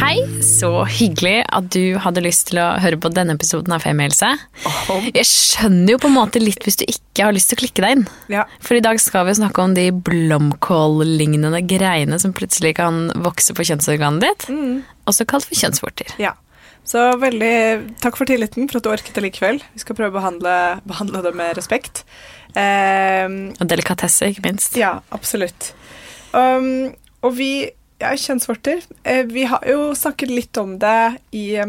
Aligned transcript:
Hei, 0.00 0.16
så 0.42 0.70
hyggelig 0.88 1.42
at 1.52 1.66
du 1.74 1.98
hadde 2.00 2.22
lyst 2.24 2.48
til 2.50 2.58
å 2.62 2.70
høre 2.80 2.96
på 3.00 3.10
denne 3.12 3.34
episoden 3.36 3.74
av 3.76 3.82
Femihelse. 3.84 4.30
Jeg 5.12 5.26
skjønner 5.28 5.92
jo 5.94 5.98
på 6.00 6.08
en 6.08 6.16
måte 6.16 6.40
litt 6.40 6.64
hvis 6.64 6.78
du 6.80 6.84
ikke 6.88 7.26
har 7.26 7.34
lyst 7.36 7.50
til 7.52 7.58
å 7.58 7.60
klikke 7.60 7.84
deg 7.84 7.96
inn. 7.98 8.04
Ja. 8.32 8.46
For 8.64 8.78
i 8.78 8.82
dag 8.84 9.00
skal 9.02 9.26
vi 9.28 9.34
snakke 9.36 9.62
om 9.62 9.74
de 9.76 9.90
blomkål-lignende 9.92 11.60
greiene 11.68 12.18
som 12.22 12.32
plutselig 12.36 12.74
kan 12.80 13.10
vokse 13.26 13.54
på 13.56 13.66
kjønnsorganet 13.68 14.24
ditt, 14.24 14.46
også 15.10 15.26
kalt 15.30 15.48
for 15.48 15.60
kjønnsvorter. 15.60 16.16
ja. 16.22 16.36
Så 16.90 16.98
veldig 17.20 17.98
takk 18.02 18.16
for 18.16 18.26
tilliten, 18.26 18.64
for 18.66 18.80
at 18.80 18.86
du 18.86 18.88
orket 18.90 19.14
det 19.14 19.22
likevel. 19.22 19.58
Vi 19.76 19.82
skal 19.82 19.94
prøve 19.98 20.10
å 20.10 20.16
behandle, 20.16 20.54
behandle 20.88 21.20
det 21.22 21.30
med 21.38 21.52
respekt. 21.58 22.00
Um, 22.56 23.52
Og 23.60 23.68
delikatesse, 23.68 24.30
ikke 24.32 24.42
minst. 24.48 24.78
ja, 24.80 24.96
absolutt. 25.14 25.68
Um, 26.32 26.88
og 27.20 27.36
vi 27.36 27.68
Ja, 28.00 28.14
kjønnsvorter. 28.16 28.82
Eh, 29.04 29.26
vi 29.28 29.44
har 29.50 29.64
jo 29.68 29.90
snakket 29.96 30.32
litt 30.32 30.56
om 30.60 30.78
det 30.80 31.18
i 31.36 31.60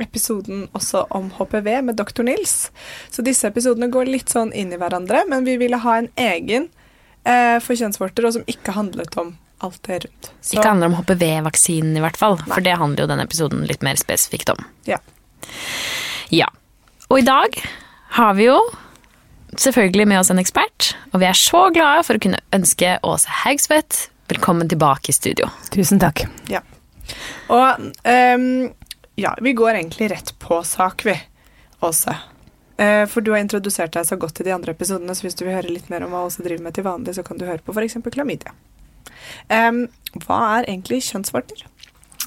episoden 0.00 0.66
også 0.74 1.04
om 1.14 1.30
HPV 1.36 1.68
med 1.82 1.98
dr. 2.00 2.24
Nils. 2.26 2.70
Så 3.10 3.22
disse 3.22 3.48
episodene 3.50 3.90
går 3.92 4.10
litt 4.10 4.32
sånn 4.32 4.52
inn 4.56 4.72
i 4.74 4.80
hverandre, 4.80 5.24
men 5.30 5.46
vi 5.46 5.58
ville 5.60 5.78
ha 5.84 5.98
en 6.00 6.10
egen 6.20 6.68
eh, 7.24 7.58
for 7.62 7.76
kjønnsvorter, 7.78 8.26
og 8.26 8.36
som 8.38 8.46
ikke 8.50 8.74
handlet 8.76 9.16
om 9.20 9.34
alt 9.64 9.80
det 9.86 10.00
rundt. 10.04 10.30
Så, 10.40 10.56
Ikke 10.56 10.72
handler 10.72 10.90
om 10.90 10.96
HPV-vaksinen 10.98 11.98
i 11.98 12.02
hvert 12.04 12.18
fall, 12.20 12.38
Nei. 12.42 12.52
for 12.56 12.66
det 12.66 12.78
handler 12.80 13.04
jo 13.04 13.10
denne 13.12 13.26
episoden 13.28 13.66
litt 13.68 13.84
mer 13.86 14.00
spesifikt 14.00 14.50
om. 14.52 14.64
Ja. 14.88 14.98
Ja. 16.34 16.48
Og 17.10 17.20
i 17.20 17.26
dag 17.26 17.60
har 18.18 18.34
vi 18.38 18.48
jo 18.48 18.58
selvfølgelig 19.60 20.08
med 20.10 20.20
oss 20.20 20.32
en 20.34 20.42
ekspert, 20.42 20.94
og 21.12 21.22
vi 21.22 21.28
er 21.28 21.38
så 21.38 21.68
glade 21.74 22.02
for 22.06 22.18
å 22.18 22.24
kunne 22.24 22.42
ønske 22.56 22.96
Åse 23.06 23.30
Haugsvedt 23.44 24.08
velkommen 24.28 24.68
tilbake 24.68 25.10
i 25.10 25.16
studio. 25.16 25.48
Tusen 25.74 26.00
takk. 26.02 26.26
Og 27.52 27.80
um, 28.04 28.46
ja, 29.20 29.34
vi 29.40 29.52
går 29.52 29.78
egentlig 29.78 30.10
rett 30.10 30.32
på 30.38 30.62
sak, 30.64 31.04
vi, 31.06 31.16
Åse. 31.84 32.16
Uh, 32.80 33.04
for 33.06 33.20
du 33.22 33.30
har 33.34 33.42
introdusert 33.44 33.94
deg 33.94 34.06
så 34.08 34.16
godt 34.18 34.40
i 34.40 34.48
de 34.48 34.54
andre 34.54 34.74
episodene, 34.74 35.14
så 35.14 35.26
hvis 35.26 35.36
du 35.38 35.44
vil 35.46 35.54
høre 35.54 35.70
litt 35.70 35.90
mer 35.92 36.06
om 36.06 36.14
hva 36.14 36.24
Åse 36.28 36.42
driver 36.42 36.64
med 36.64 36.76
til 36.76 36.86
vanlig, 36.86 37.14
så 37.18 37.26
kan 37.26 37.38
du 37.38 37.46
høre 37.46 37.62
på 37.64 37.76
f.eks. 37.76 38.00
klamydia. 38.14 38.54
Um, 39.52 39.86
hva 40.24 40.40
er 40.56 40.70
egentlig 40.72 41.04
kjønnsvorter? 41.06 41.66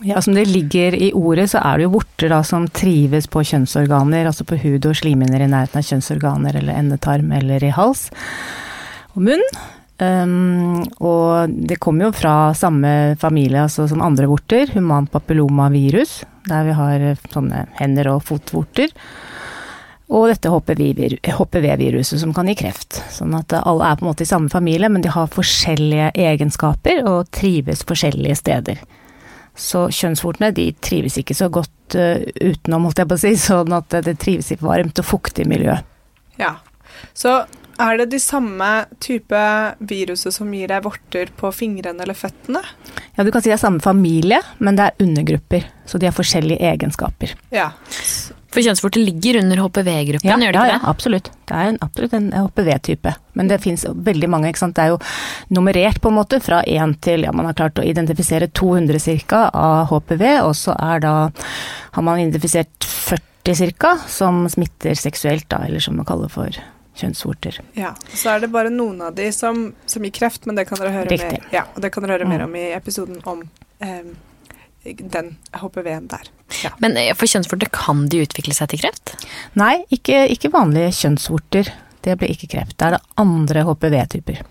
Ja, 0.05 0.21
Som 0.21 0.35
det 0.37 0.45
ligger 0.45 0.93
i 0.93 1.09
ordet, 1.17 1.49
så 1.49 1.61
er 1.65 1.79
det 1.79 1.87
jo 1.87 1.95
vorter 1.95 2.29
da 2.29 2.43
som 2.45 2.67
trives 2.69 3.25
på 3.33 3.41
kjønnsorganer, 3.41 4.27
altså 4.29 4.45
på 4.45 4.59
hud 4.61 4.85
og 4.85 4.93
slimhinner 4.99 5.41
i 5.41 5.49
nærheten 5.49 5.81
av 5.81 5.87
kjønnsorganer 5.87 6.59
eller 6.59 6.77
endetarm 6.77 7.31
eller 7.33 7.65
i 7.65 7.73
hals 7.73 8.11
og 9.15 9.25
munn. 9.25 9.41
Um, 9.97 10.83
og 11.01 11.49
det 11.49 11.79
kommer 11.81 12.07
jo 12.07 12.13
fra 12.13 12.53
samme 12.53 13.15
familie 13.17 13.63
altså 13.65 13.87
som 13.89 14.03
andre 14.05 14.27
vorter, 14.29 14.69
human 14.75 15.07
papillomavirus, 15.09 16.19
der 16.45 16.67
vi 16.67 16.75
har 16.77 17.05
eh, 17.13 17.23
sånne 17.33 17.63
hender- 17.79 18.11
og 18.11 18.21
fotvorter. 18.27 18.93
Og 20.07 20.29
dette 20.29 20.51
HPV-viruset 20.53 22.21
som 22.21 22.31
kan 22.35 22.47
gi 22.47 22.55
kreft. 22.61 23.01
Sånn 23.11 23.33
at 23.35 23.51
alle 23.57 23.89
er 23.89 23.97
på 23.97 24.05
en 24.05 24.11
måte 24.11 24.23
i 24.23 24.29
samme 24.29 24.53
familie, 24.53 24.87
men 24.87 25.03
de 25.03 25.11
har 25.11 25.33
forskjellige 25.33 26.13
egenskaper 26.15 27.01
og 27.09 27.27
trives 27.35 27.83
forskjellige 27.89 28.37
steder. 28.39 28.85
Så 29.57 29.87
kjønnsvortene 29.91 30.53
de 30.55 30.69
trives 30.79 31.17
ikke 31.19 31.35
så 31.35 31.49
godt 31.51 31.97
uh, 31.97 32.21
utenom, 32.39 32.85
holdt 32.87 33.01
jeg 33.01 33.09
på 33.09 33.17
å 33.17 33.23
si, 33.25 33.33
sånn 33.49 33.75
at 33.75 33.99
det 34.05 34.15
trives 34.21 34.53
i 34.53 34.61
varmt 34.61 35.01
og 35.01 35.09
fuktig 35.09 35.49
miljø. 35.49 35.75
Ja. 36.39 36.53
Så 37.17 37.41
er 37.79 37.97
det 38.01 38.07
de 38.11 38.19
samme 38.21 38.67
type 39.03 39.41
viruset 39.89 40.33
som 40.35 40.49
gir 40.53 40.69
deg 40.71 40.83
vorter 40.85 41.29
på 41.37 41.51
fingrene 41.55 42.03
eller 42.05 42.17
føttene? 42.17 42.61
Ja, 43.17 43.23
du 43.25 43.31
kan 43.33 43.43
si 43.43 43.49
det 43.51 43.57
er 43.57 43.63
samme 43.65 43.83
familie, 43.83 44.41
men 44.59 44.77
det 44.79 44.87
er 44.89 45.05
undergrupper, 45.05 45.67
så 45.89 45.99
de 46.01 46.09
har 46.09 46.15
forskjellige 46.17 46.61
egenskaper. 46.73 47.33
Ja. 47.53 47.69
For 48.47 48.63
kjønnsvorter 48.63 49.03
ligger 49.03 49.41
under 49.41 49.59
HPV-gruppen, 49.61 50.29
Ja, 50.29 50.37
gjør 50.39 50.55
det 50.55 50.61
ja, 50.61 50.63
ikke 50.63 50.73
ja, 50.73 50.79
det? 50.79 50.89
absolutt. 50.89 51.27
Det 51.49 51.57
er 51.57 51.71
en, 51.73 51.79
absolutt 51.85 52.13
en 52.17 52.29
HPV-type. 52.33 53.13
Men 53.37 53.51
det 53.51 53.59
fins 53.61 53.83
veldig 53.85 54.29
mange, 54.33 54.49
ikke 54.49 54.63
sant. 54.63 54.77
Det 54.77 54.85
er 54.85 54.93
jo 54.95 54.99
nummerert 55.53 55.99
på 56.01 56.09
en 56.09 56.17
måte 56.17 56.39
fra 56.41 56.63
én 56.63 56.95
til 57.03 57.27
ja, 57.27 57.33
man 57.35 57.45
har 57.49 57.57
klart 57.59 57.77
å 57.77 57.85
identifisere 57.85 58.47
200 58.57 59.03
ca. 59.27 59.43
av 59.53 59.91
HPV, 59.91 60.23
og 60.47 60.55
så 60.57 60.73
er 60.79 61.03
da 61.03 61.13
har 61.97 62.05
man 62.07 62.23
identifisert 62.23 62.87
40 62.87 63.75
ca. 63.77 63.93
som 64.07 64.47
smitter 64.49 64.95
seksuelt, 64.97 65.45
da, 65.51 65.61
eller 65.67 65.83
som 65.83 65.99
man 65.99 66.07
kaller 66.07 66.31
for 66.31 66.49
kjønnsvorter. 66.97 67.59
ja. 67.77 67.93
Så 68.13 68.29
er 68.35 68.39
det 68.43 68.51
bare 68.51 68.69
noen 68.73 69.01
av 69.01 69.15
de 69.15 69.29
som, 69.31 69.73
som 69.85 70.03
gir 70.03 70.11
kreft, 70.15 70.45
men 70.45 70.55
det 70.57 70.67
kan 70.69 70.77
dere 70.81 70.91
høre, 70.95 71.09
Riktig. 71.11 71.39
mer, 71.43 71.49
ja, 71.53 71.63
og 71.75 71.81
det 71.81 71.91
kan 71.93 72.03
dere 72.03 72.17
høre 72.17 72.25
Mm. 72.25 72.29
mer 72.35 72.43
om 72.47 72.55
i 72.55 72.65
episoden 72.75 73.21
om 73.25 73.43
em, 73.81 74.15
den 74.85 75.37
HPV-en 75.53 76.07
der. 76.07 76.29
Ja. 76.63 76.71
Men 76.79 76.95
eh, 76.97 77.13
for 77.13 77.27
kjønnsvorter 77.27 77.69
kan 77.75 78.05
de 78.07 78.21
utvikle 78.23 78.53
seg 78.55 78.69
til 78.71 78.79
kreft? 78.79 79.15
Nei, 79.59 79.83
ikke, 79.91 80.25
ikke 80.31 80.51
vanlige 80.53 80.93
kjønnsvorter. 81.01 81.71
Det 82.05 82.17
blir 82.17 82.29
ikke 82.31 82.47
kreft. 82.53 82.77
Det 82.77 82.85
er 82.87 82.95
det 82.97 83.01
andre 83.17 83.63
HPV-typer. 83.67 84.41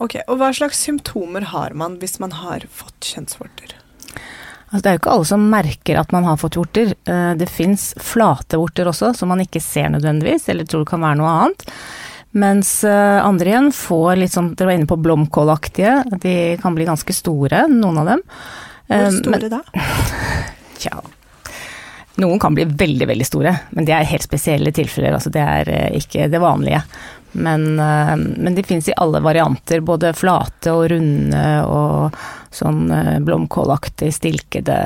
Ok, 0.00 0.16
Og 0.28 0.38
hva 0.40 0.48
slags 0.56 0.80
symptomer 0.82 1.44
har 1.52 1.74
man 1.74 1.98
hvis 2.00 2.18
man 2.20 2.32
har 2.40 2.64
fått 2.72 3.12
kjønnsvorter? 3.14 3.76
Altså, 4.74 4.82
det 4.82 4.90
er 4.90 4.96
jo 4.96 5.00
ikke 5.04 5.12
alle 5.14 5.28
som 5.28 5.44
merker 5.52 5.98
at 6.00 6.10
man 6.10 6.24
har 6.26 6.38
fått 6.40 6.56
vorter. 6.58 6.96
Eh, 7.06 7.34
Det 7.38 7.46
fins 7.46 7.92
flate 8.02 8.58
vorter 8.58 8.90
også, 8.90 9.12
som 9.14 9.30
man 9.30 9.44
ikke 9.44 9.62
ser 9.62 9.92
nødvendigvis, 9.94 10.48
eller 10.50 10.66
tror 10.66 10.82
det 10.82 10.90
kan 10.90 11.04
være 11.06 11.20
noe 11.20 11.30
annet. 11.30 11.66
Mens 12.34 12.70
eh, 12.82 13.20
andre 13.22 13.52
igjen 13.52 13.70
får 13.70 14.16
litt 14.18 14.34
sånn, 14.34 14.56
dere 14.58 14.72
var 14.72 14.78
inne 14.80 14.90
på 14.90 14.98
blomkålaktige, 14.98 16.00
de 16.18 16.34
kan 16.58 16.74
bli 16.74 16.88
ganske 16.88 17.14
store, 17.14 17.68
noen 17.70 18.02
av 18.02 18.10
dem. 18.16 18.24
Hvor 18.90 19.12
store 19.14 19.38
store 19.38 19.52
da? 19.54 19.62
Tja. 20.82 20.98
Noen 22.18 22.42
kan 22.42 22.54
bli 22.54 22.66
veldig, 22.66 23.06
veldig 23.10 23.26
store, 23.26 23.54
men 23.74 23.86
det 23.86 23.94
er 23.94 24.10
helt 24.10 24.26
spesielle 24.26 24.74
tilfeller. 24.74 25.14
Altså 25.14 25.30
det 25.34 25.42
er 25.42 25.70
eh, 25.70 26.00
ikke 26.02 26.26
det 26.30 26.42
vanlige. 26.42 26.82
Men, 27.38 27.78
eh, 27.78 28.14
men 28.18 28.54
de 28.58 28.66
fins 28.66 28.90
i 28.90 28.98
alle 28.98 29.22
varianter, 29.22 29.82
både 29.86 30.12
flate 30.18 30.74
og 30.74 30.88
runde 30.90 31.46
og 31.66 32.18
sånn 32.54 32.86
eh, 32.94 33.18
blomkålaktig, 33.24 34.12
stilkede 34.14 34.78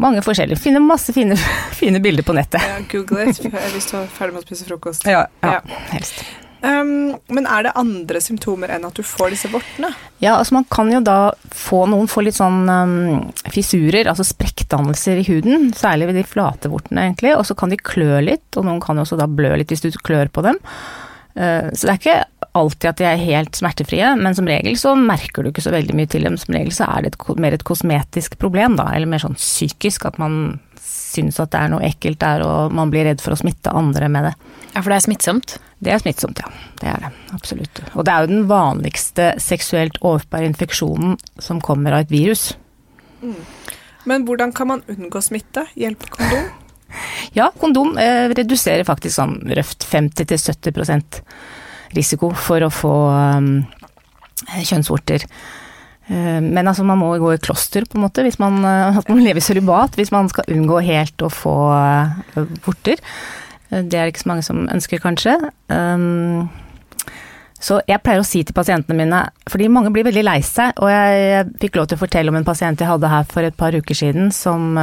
Mange 0.00 0.22
forskjellige. 0.24 0.56
Finner 0.56 0.80
masse 0.80 1.12
fine, 1.12 1.34
fine 1.80 2.00
bilder 2.00 2.24
på 2.24 2.32
nettet. 2.32 2.62
Ja, 2.64 2.78
Google 2.88 3.26
it 3.28 3.42
hvis 3.74 3.90
du 3.90 3.98
er 3.98 4.06
ferdig 4.08 4.32
med 4.32 4.40
å 4.40 4.46
spise 4.46 4.64
frokost. 4.64 5.04
Ja, 5.04 5.26
Ja. 5.44 5.58
helst. 5.90 6.22
Um, 6.60 7.14
men 7.32 7.46
er 7.48 7.64
det 7.64 7.70
andre 7.80 8.20
symptomer 8.20 8.68
enn 8.74 8.84
at 8.84 8.96
du 8.96 9.00
får 9.06 9.30
disse 9.32 9.48
vortene? 9.48 9.94
Ja, 10.20 10.34
altså 10.36 10.58
man 10.58 10.66
kan 10.68 10.90
jo 10.92 10.98
da 11.04 11.32
få 11.56 11.86
noen 11.88 12.08
få 12.10 12.20
litt 12.26 12.36
sånn 12.36 12.68
um, 12.68 13.30
fissurer, 13.48 14.10
altså 14.12 14.26
sprekkdannelser 14.28 15.22
i 15.22 15.24
huden, 15.24 15.70
særlig 15.76 16.10
ved 16.10 16.18
de 16.20 16.24
flate 16.28 16.68
vortene 16.72 17.06
egentlig, 17.06 17.32
og 17.38 17.46
så 17.48 17.56
kan 17.56 17.72
de 17.72 17.80
klø 17.80 18.20
litt, 18.26 18.44
og 18.60 18.68
noen 18.68 18.80
kan 18.84 19.00
jo 19.00 19.06
også 19.06 19.16
da 19.20 19.28
blø 19.28 19.54
litt 19.56 19.72
hvis 19.72 19.86
du 19.86 19.88
klør 20.04 20.28
på 20.32 20.44
dem. 20.44 20.60
Uh, 21.32 21.72
så 21.72 21.88
det 21.88 21.94
er 21.94 22.00
ikke 22.02 22.18
alltid 22.58 22.88
at 22.90 23.00
de 23.00 23.06
er 23.06 23.22
helt 23.22 23.58
smertefrie, 23.58 24.08
men 24.18 24.34
som 24.36 24.48
regel 24.48 24.76
så 24.78 24.94
merker 24.98 25.44
du 25.44 25.50
ikke 25.52 25.64
så 25.64 25.72
veldig 25.74 25.96
mye 25.96 26.10
til 26.10 26.26
dem. 26.26 26.38
Som 26.40 26.56
regel 26.56 26.72
så 26.74 26.88
er 26.90 27.04
det 27.04 27.14
et, 27.14 27.28
mer 27.40 27.56
et 27.56 27.66
kosmetisk 27.66 28.36
problem 28.42 28.76
da, 28.80 28.90
eller 28.94 29.10
mer 29.10 29.22
sånn 29.22 29.38
psykisk, 29.38 30.08
at 30.10 30.18
man 30.22 30.58
syns 30.80 31.40
at 31.42 31.52
det 31.52 31.60
er 31.60 31.72
noe 31.72 31.86
ekkelt 31.86 32.20
der, 32.22 32.44
og 32.46 32.74
man 32.74 32.90
blir 32.92 33.06
redd 33.08 33.22
for 33.22 33.34
å 33.34 33.40
smitte 33.40 33.74
andre 33.74 34.08
med 34.12 34.28
det. 34.28 34.34
Ja, 34.74 34.80
for 34.80 34.90
det 34.90 35.00
er 35.00 35.06
smittsomt. 35.06 35.56
Det 35.80 35.94
er 35.94 36.02
smittsomt, 36.02 36.42
ja. 36.42 36.50
Det 36.80 36.90
er 36.90 37.04
det. 37.06 37.10
Absolutt. 37.36 37.82
Og 37.94 38.04
det 38.06 38.12
er 38.12 38.24
jo 38.24 38.32
den 38.34 38.48
vanligste 38.50 39.30
seksuelt 39.42 39.98
overførbare 40.02 40.50
infeksjonen 40.50 41.16
som 41.40 41.62
kommer 41.64 41.96
av 41.96 42.04
et 42.04 42.12
virus. 42.12 42.50
Men 44.08 44.26
hvordan 44.28 44.52
kan 44.56 44.70
man 44.70 44.84
unngå 44.90 45.22
smitte? 45.24 45.66
Hjelp 45.78 46.08
kondom? 46.16 46.50
Ja, 47.30 47.52
kondom 47.54 47.92
eh, 48.02 48.32
reduserer 48.34 48.82
faktisk 48.82 49.14
sånn 49.14 49.36
røft 49.54 49.84
50-70 49.86 50.72
risiko 51.96 52.30
for 52.36 52.62
å 52.66 52.70
få 52.72 52.94
um, 53.10 53.50
kjønnsvorter. 54.48 55.26
Eh, 56.10 56.40
Men 56.42 56.66
altså, 56.66 56.84
man 56.86 56.98
må 56.98 57.12
gå 57.22 57.34
i 57.34 57.42
kloster, 57.42 57.86
på 57.86 57.98
en 57.98 58.06
måte, 58.06 58.24
hvis 58.26 58.40
man, 58.42 58.64
at 58.64 59.08
man 59.08 59.22
lever 59.24 59.44
sølibat, 59.44 59.98
hvis 59.98 60.12
man 60.14 60.30
skal 60.32 60.48
unngå 60.50 60.80
helt 60.86 61.22
å 61.22 61.30
få 61.30 61.56
eh, 61.76 62.48
vorter. 62.66 63.02
Eh, 63.70 63.82
Det 63.84 63.94
er 63.94 64.08
det 64.08 64.14
ikke 64.14 64.24
så 64.26 64.32
mange 64.32 64.46
som 64.46 64.66
ønsker, 64.68 65.02
kanskje. 65.02 65.36
Um, 65.68 66.50
Så 67.60 67.76
jeg 67.84 68.00
pleier 68.00 68.22
å 68.22 68.24
si 68.24 68.40
til 68.40 68.56
pasientene 68.56 68.96
mine, 68.96 69.18
fordi 69.46 69.66
mange 69.68 69.90
blir 69.92 70.06
veldig 70.06 70.22
lei 70.24 70.38
seg, 70.40 70.72
og 70.80 70.88
jeg, 70.88 71.44
fikk 71.60 71.74
lov 71.76 71.90
til 71.90 71.98
å 71.98 72.00
fortelle 72.00 72.32
om 72.32 72.38
en 72.38 72.46
pasient 72.46 72.80
jeg 72.80 72.88
hadde 72.88 73.10
her 73.12 73.26
for 73.28 73.44
et 73.44 73.56
par 73.56 73.76
uker 73.76 73.98
siden, 73.98 74.30
som 74.32 74.78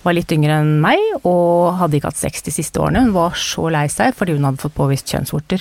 var 0.00 0.16
litt 0.16 0.32
yngre 0.32 0.62
enn 0.62 0.80
meg, 0.80 0.96
og 1.28 1.76
hadde 1.76 1.98
ikke 1.98 2.08
hatt 2.08 2.16
sex 2.16 2.40
de 2.46 2.54
siste 2.56 2.80
årene. 2.80 3.04
Hun 3.04 3.12
var 3.12 3.36
så 3.36 3.68
lei 3.68 3.84
seg 3.92 4.16
fordi 4.16 4.32
hun 4.32 4.48
hadde 4.48 4.62
fått 4.62 4.78
påvist 4.78 5.12
kjønnsvorter. 5.12 5.60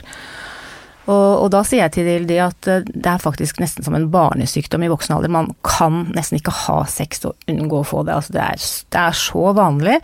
Og, 1.07 1.45
og 1.45 1.47
da 1.53 1.63
sier 1.65 1.85
jeg 1.85 1.95
til 1.95 2.27
de 2.29 2.37
at 2.43 2.69
eh, 2.69 2.85
det 2.89 3.07
er 3.09 3.23
faktisk 3.23 3.61
nesten 3.61 3.85
som 3.85 3.95
en 3.97 4.09
barnesykdom 4.13 4.83
i 4.85 4.91
voksen 4.91 5.15
alder. 5.15 5.31
Man 5.33 5.53
kan 5.65 6.07
nesten 6.15 6.39
ikke 6.39 6.55
ha 6.65 6.83
sex 6.89 7.23
og 7.29 7.49
unngå 7.49 7.81
å 7.81 7.87
få 7.87 8.03
det. 8.07 8.17
Altså 8.17 8.35
det, 8.35 8.45
er, 8.45 8.67
det 8.93 9.01
er 9.07 9.17
så 9.17 9.49
vanlig. 9.57 9.97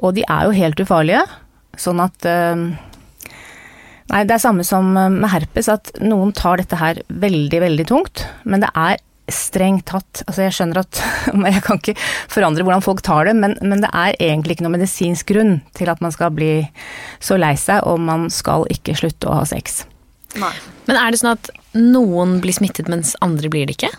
Og 0.00 0.14
de 0.16 0.24
er 0.28 0.46
jo 0.46 0.56
helt 0.56 0.84
ufarlige. 0.84 1.24
Sånn 1.80 2.02
at 2.04 2.28
eh, 2.28 2.70
Nei, 4.10 4.24
det 4.26 4.34
er 4.34 4.42
samme 4.42 4.64
som 4.66 4.88
med 4.90 5.28
herpes, 5.30 5.68
at 5.70 5.92
noen 6.02 6.32
tar 6.34 6.58
dette 6.58 6.74
her 6.74 6.98
veldig, 7.22 7.60
veldig 7.62 7.84
tungt. 7.86 8.24
Men 8.42 8.64
det 8.64 8.70
er 8.74 8.98
strengt 9.30 9.86
tatt 9.90 10.24
Altså 10.26 10.46
jeg 10.46 10.56
skjønner 10.56 10.82
at 10.82 11.00
Jeg 11.54 11.62
kan 11.62 11.78
ikke 11.78 11.94
forandre 12.32 12.66
hvordan 12.66 12.84
folk 12.84 13.02
tar 13.06 13.28
det, 13.28 13.36
men, 13.38 13.56
men, 13.62 13.84
det 13.84 13.90
er 13.94 14.18
egentlig 14.18 14.56
ikke 14.56 14.66
noe 14.66 14.76
medisinsk 14.76 15.30
grunn 15.30 15.60
til 15.78 15.92
at 15.92 16.02
man 16.04 16.14
skal 16.14 16.34
bli 16.34 16.52
så 17.22 17.38
lei 17.40 17.54
seg, 17.60 17.84
og 17.86 18.02
man 18.02 18.28
skal 18.34 18.66
ikke 18.72 18.98
slutte 18.98 19.30
å 19.30 19.38
ha 19.40 19.46
sex. 19.48 19.84
Nei. 20.38 20.52
Men 20.86 20.98
er 20.98 21.10
det 21.10 21.20
sånn 21.20 21.34
at 21.34 21.50
noen 21.74 22.38
blir 22.42 22.54
smittet, 22.54 22.90
mens 22.90 23.16
andre 23.24 23.50
blir 23.50 23.66
det 23.66 23.78
ikke? 23.78 23.90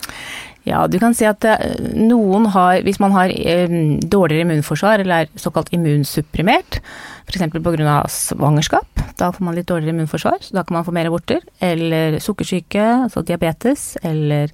Ja, 0.67 0.83
du 0.85 0.99
kan 1.01 1.15
si 1.17 1.25
at 1.25 1.41
eh, 1.47 1.79
noen 1.97 2.45
har, 2.53 2.83
hvis 2.85 2.99
man 3.01 3.15
har 3.15 3.31
eh, 3.33 3.71
dårligere 4.05 4.45
immunforsvar 4.45 5.01
eller 5.01 5.23
er 5.25 5.41
såkalt 5.41 5.71
immunsupprimert, 5.73 6.77
f.eks. 7.25 7.47
pga. 7.55 7.95
svangerskap, 8.13 9.01
da 9.17 9.31
får 9.33 9.47
man 9.47 9.57
litt 9.57 9.69
dårligere 9.71 9.95
immunforsvar, 9.95 10.37
så 10.45 10.59
da 10.59 10.63
kan 10.67 10.77
man 10.77 10.85
få 10.85 10.93
mer 10.93 11.09
aborter. 11.09 11.41
Eller 11.65 12.19
sukkersyke, 12.21 12.83
altså 13.07 13.25
diabetes, 13.25 13.95
eller 14.05 14.53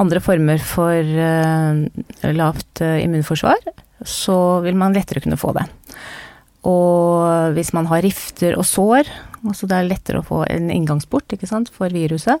andre 0.00 0.22
former 0.24 0.62
for 0.64 0.96
uh, 1.02 2.32
lavt 2.32 2.80
immunforsvar, 2.80 3.60
så 4.04 4.38
vil 4.64 4.78
man 4.80 4.96
lettere 4.96 5.24
kunne 5.24 5.40
få 5.40 5.52
det. 5.56 5.66
Og 6.68 7.54
hvis 7.56 7.74
man 7.76 7.88
har 7.90 8.04
rifter 8.04 8.56
og 8.56 8.64
sår, 8.68 9.08
altså 9.44 9.68
det 9.68 9.76
er 9.76 9.90
lettere 9.90 10.22
å 10.22 10.26
få 10.26 10.44
en 10.48 10.70
inngangsport 10.72 11.36
ikke 11.36 11.48
sant, 11.50 11.70
for 11.72 11.92
viruset. 11.92 12.40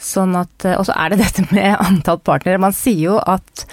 Sånn 0.00 0.34
at, 0.36 0.64
og 0.76 0.84
så 0.88 0.96
er 0.96 1.12
det 1.12 1.20
dette 1.24 1.46
med 1.52 1.76
antall 1.80 2.20
partnere. 2.24 2.60
Man 2.62 2.76
sier 2.76 3.12
jo 3.12 3.16
at 3.20 3.66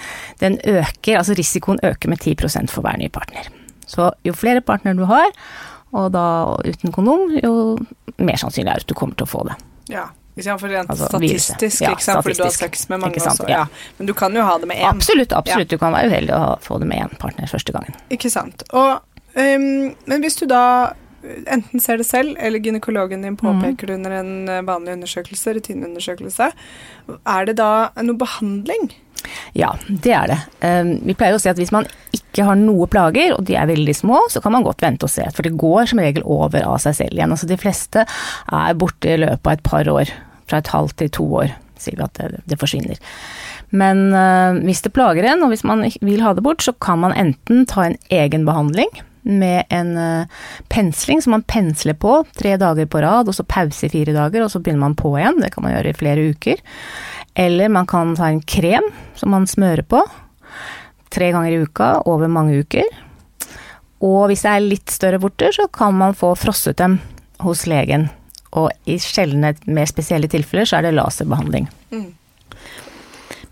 den 0.44 0.60
øker, 0.60 1.20
altså 1.20 1.36
risikoen 1.40 1.80
øker 1.84 2.12
med 2.12 2.24
10 2.24 2.68
for 2.72 2.84
hver 2.86 3.00
ny 3.00 3.10
partner. 3.14 3.48
Så 3.88 4.12
jo 4.24 4.36
flere 4.36 4.64
partnere 4.64 4.98
du 5.00 5.06
har, 5.10 5.32
og 5.94 6.12
da 6.16 6.26
uten 6.66 6.92
kondom, 6.96 7.30
jo 7.38 7.54
mer 8.18 8.40
sannsynlig 8.42 8.72
er 8.72 8.82
det 8.82 8.88
at 8.88 8.92
du 8.92 8.98
kommer 8.98 9.16
til 9.20 9.28
å 9.28 9.34
få 9.34 9.48
det. 9.50 9.58
Ja. 9.94 10.10
For 10.34 10.66
rent 10.66 10.90
Altså, 10.90 11.06
statistisk. 11.12 11.84
Ja, 11.84 11.92
ikke 11.94 12.02
sant? 12.02 12.24
fordi 12.26 12.40
du 12.40 12.44
har 12.48 12.56
sex 12.56 12.88
med 12.90 13.04
mange 13.04 13.22
sant, 13.22 13.38
også. 13.44 13.50
ja. 13.52 13.68
Ja. 13.68 13.92
Men 14.00 14.08
du 14.10 14.14
kan 14.18 14.34
jo 14.34 14.42
ha 14.42 14.56
det 14.58 14.66
med 14.66 14.80
én. 14.82 14.88
Absolutt, 14.90 15.34
absolutt. 15.38 15.70
Du 15.70 15.78
kan 15.78 15.94
være 15.94 16.10
uheldig 16.10 16.34
å 16.34 16.56
få 16.64 16.80
det 16.82 16.88
med 16.90 17.04
én 17.06 17.14
partner 17.22 17.52
første 17.52 17.76
gangen. 17.76 17.94
Ikke 18.10 18.32
sant. 18.34 18.66
Og, 18.74 19.04
øhm, 19.40 19.94
men 20.06 20.26
hvis 20.26 20.40
du 20.40 20.46
da 20.50 20.94
enten 21.24 21.80
ser 21.80 22.00
det 22.00 22.08
selv, 22.08 22.36
eller 22.40 22.62
gynekologen 22.64 23.24
din 23.24 23.38
påpeker 23.40 23.88
det 23.88 23.96
under 24.00 24.18
en 24.20 24.34
øh, 24.50 24.66
vanlig 24.68 24.98
undersøkelse, 24.98 25.56
rutineundersøkelse, 25.58 26.50
er 27.08 27.48
det 27.48 27.58
da 27.60 27.72
noe 28.04 28.20
behandling? 28.20 28.92
Ja, 29.56 29.72
det 29.88 30.12
er 30.12 30.32
det. 30.32 30.40
Um, 30.60 30.98
Vi 31.08 31.16
pleier 31.16 31.38
å 31.38 31.42
si 31.42 31.52
at 31.52 31.60
hvis 31.60 31.72
man 31.72 31.88
ikke 32.16 32.44
har 32.48 32.58
noe 32.60 32.90
plager, 32.92 33.36
og 33.38 33.46
de 33.48 33.56
er 33.56 33.70
veldig 33.70 33.96
små, 33.96 34.26
så 34.32 34.42
kan 34.44 34.56
man 34.56 34.66
godt 34.66 34.84
vente 34.84 35.08
og 35.08 35.14
se. 35.14 35.26
For 35.36 35.46
det 35.46 35.56
går 35.62 35.88
som 35.92 36.02
regel 36.04 36.26
over 36.28 36.66
av 36.68 36.82
seg 36.84 36.98
selv 37.00 37.16
igjen. 37.16 37.32
Altså 37.32 37.48
de 37.48 37.60
fleste 37.60 38.04
er 38.04 38.80
borte 38.80 39.14
i 39.14 39.22
løpet 39.24 39.48
av 39.48 39.56
et 39.56 39.66
par 39.66 39.92
år. 39.94 40.12
Fra 40.50 40.60
et 40.60 40.74
halvt 40.74 40.98
til 41.00 41.14
to 41.16 41.30
år, 41.40 41.56
sier 41.80 41.96
vi 41.96 42.04
at 42.04 42.20
det, 42.20 42.44
det 42.52 42.60
forsvinner. 42.60 43.00
Men 43.72 44.10
uh, 44.12 44.60
hvis 44.66 44.84
det 44.84 44.92
plager 44.98 45.30
en, 45.30 45.46
og 45.46 45.54
hvis 45.54 45.64
man 45.64 45.88
vil 45.88 46.26
ha 46.26 46.36
det 46.36 46.44
bort, 46.44 46.66
så 46.66 46.76
kan 46.84 47.00
man 47.06 47.16
enten 47.16 47.64
ta 47.70 47.88
en 47.88 48.00
egen 48.12 48.44
behandling 48.50 48.92
med 49.24 49.64
en 49.74 49.94
uh, 49.98 50.42
pensling 50.72 51.22
som 51.24 51.36
man 51.36 51.46
pensler 51.48 51.96
på 51.98 52.20
tre 52.38 52.56
dager 52.62 52.90
på 52.90 53.02
rad, 53.04 53.30
og 53.30 53.38
så 53.38 53.46
pause 53.48 53.88
i 53.88 53.94
fire 53.94 54.16
dager, 54.16 54.44
og 54.44 54.52
så 54.52 54.62
begynner 54.62 54.86
man 54.86 54.98
på 55.00 55.16
igjen. 55.18 55.40
Det 55.44 55.54
kan 55.54 55.66
man 55.66 55.76
gjøre 55.76 55.94
i 55.94 55.98
flere 55.98 56.28
uker. 56.34 56.62
Eller 57.40 57.72
man 57.74 57.88
kan 57.90 58.16
ta 58.20 58.30
en 58.30 58.44
krem 58.44 58.90
som 59.20 59.34
man 59.34 59.48
smører 59.50 59.86
på 59.88 60.04
tre 61.14 61.30
ganger 61.34 61.54
i 61.54 61.62
uka 61.64 61.90
over 62.10 62.32
mange 62.32 62.60
uker. 62.64 62.88
Og 64.04 64.28
hvis 64.30 64.44
det 64.44 64.52
er 64.52 64.66
litt 64.66 64.92
større 64.92 65.22
vorter, 65.24 65.54
så 65.56 65.70
kan 65.72 65.96
man 65.96 66.18
få 66.18 66.34
frosset 66.36 66.80
dem 66.82 67.00
hos 67.44 67.64
legen. 67.70 68.10
Og 68.54 68.70
i 68.90 69.00
sjeldne, 69.02 69.54
mer 69.66 69.90
spesielle 69.90 70.30
tilfeller, 70.30 70.68
så 70.68 70.80
er 70.80 70.88
det 70.88 70.98
laserbehandling. 70.98 71.70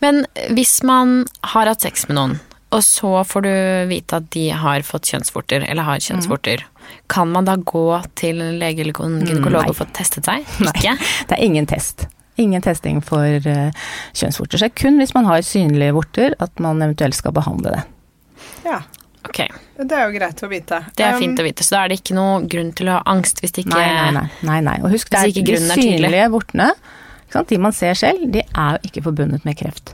Men 0.02 0.24
hvis 0.58 0.80
man 0.88 1.22
har 1.54 1.70
hatt 1.70 1.86
sex 1.86 2.08
med 2.10 2.18
noen, 2.18 2.40
og 2.72 2.84
så 2.86 3.12
får 3.28 3.44
du 3.46 3.52
vite 3.90 4.20
at 4.22 4.30
de 4.34 4.46
har 4.56 4.84
fått 4.88 5.10
kjønnsvorter, 5.12 5.66
eller 5.68 5.84
har 5.88 6.00
kjønnsvorter, 6.04 6.64
kan 7.12 7.30
man 7.32 7.46
da 7.48 7.58
gå 7.58 7.84
til 8.20 8.40
lege 8.62 8.82
eller 8.86 8.96
gynekolog 8.96 9.68
mm, 9.68 9.70
og 9.74 9.78
få 9.82 9.88
testet 9.96 10.28
seg? 10.28 10.48
Nei. 10.66 10.74
Ikke? 10.80 10.96
Det 11.28 11.38
er 11.38 11.44
ingen 11.46 11.68
test. 11.70 12.08
Ingen 12.40 12.64
testing 12.64 13.02
for 13.06 13.28
uh, 13.44 13.70
kjønnsvorter. 14.18 14.58
Så 14.58 14.66
det 14.66 14.72
er 14.72 14.80
kun 14.86 14.98
hvis 15.02 15.14
man 15.18 15.28
har 15.28 15.44
synlige 15.46 15.94
vorter 15.98 16.34
at 16.42 16.64
man 16.64 16.82
eventuelt 16.82 17.16
skal 17.20 17.36
behandle 17.38 17.76
det. 17.78 17.84
Ja, 18.66 18.82
Ok, 19.22 19.38
det 19.78 19.94
er 19.94 20.08
jo 20.10 20.16
greit 20.16 20.40
å 20.42 20.48
vite. 20.50 20.80
det 20.98 21.04
er 21.06 21.14
Um, 21.14 21.20
fint 21.22 21.38
å 21.38 21.44
vite. 21.46 21.62
Så 21.62 21.76
da 21.76 21.84
er 21.84 21.92
det 21.92 22.00
ikke 22.00 22.16
noe 22.18 22.40
grunn 22.50 22.72
til 22.74 22.90
å 22.90 22.96
ha 22.98 23.02
angst 23.12 23.38
hvis 23.44 23.54
det 23.54 23.68
ikke 23.68 23.78
Nei, 23.78 23.92
nei, 23.94 24.10
nei. 24.16 24.24
nei, 24.50 24.56
nei. 24.66 24.74
Og 24.82 24.90
husk, 24.96 25.12
det 25.14 25.20
er 25.20 25.36
de 25.36 25.54
er 25.54 25.62
synlige 25.78 26.24
vortene, 26.34 26.72
ikke 27.28 27.36
sant? 27.38 27.52
de 27.54 27.60
man 27.62 27.76
ser 27.78 27.94
selv, 28.00 28.24
de 28.34 28.42
er 28.42 28.80
jo 28.80 28.90
ikke 28.90 29.04
forbundet 29.06 29.46
med 29.46 29.60
kreft. 29.62 29.94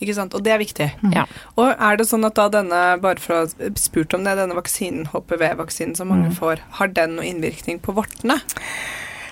Ikke 0.00 0.14
sant. 0.14 0.34
Og 0.36 0.42
det 0.44 0.52
er 0.52 0.60
viktig. 0.60 0.90
Ja. 1.14 1.24
Og 1.56 1.70
er 1.72 1.96
det 1.96 2.06
sånn 2.10 2.26
at 2.28 2.36
da 2.36 2.48
denne, 2.52 2.80
bare 3.00 3.20
for 3.22 3.32
å 3.32 3.38
ha 3.44 3.70
spurt 3.80 4.12
om 4.14 4.24
det, 4.26 4.34
denne 4.36 4.56
vaksinen, 4.58 5.06
HPV-vaksinen 5.12 5.96
som 5.96 6.08
Mm. 6.08 6.14
mange 6.16 6.34
får, 6.36 6.60
har 6.78 6.88
den 6.88 7.16
noe 7.16 7.24
innvirkning 7.24 7.80
på 7.80 7.94
vortene? 7.96 8.36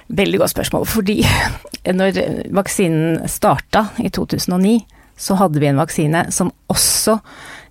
Veldig 0.08 0.38
godt 0.40 0.55
spørsmål, 0.55 0.87
fordi 0.87 1.22
når 2.00 2.19
vaksinen 2.52 3.28
starta 3.28 3.90
i 4.00 4.08
2009, 4.11 4.81
så 5.16 5.37
hadde 5.38 5.61
vi 5.61 5.69
en 5.70 5.78
vaksine 5.78 6.25
som 6.34 6.50
også 6.72 7.20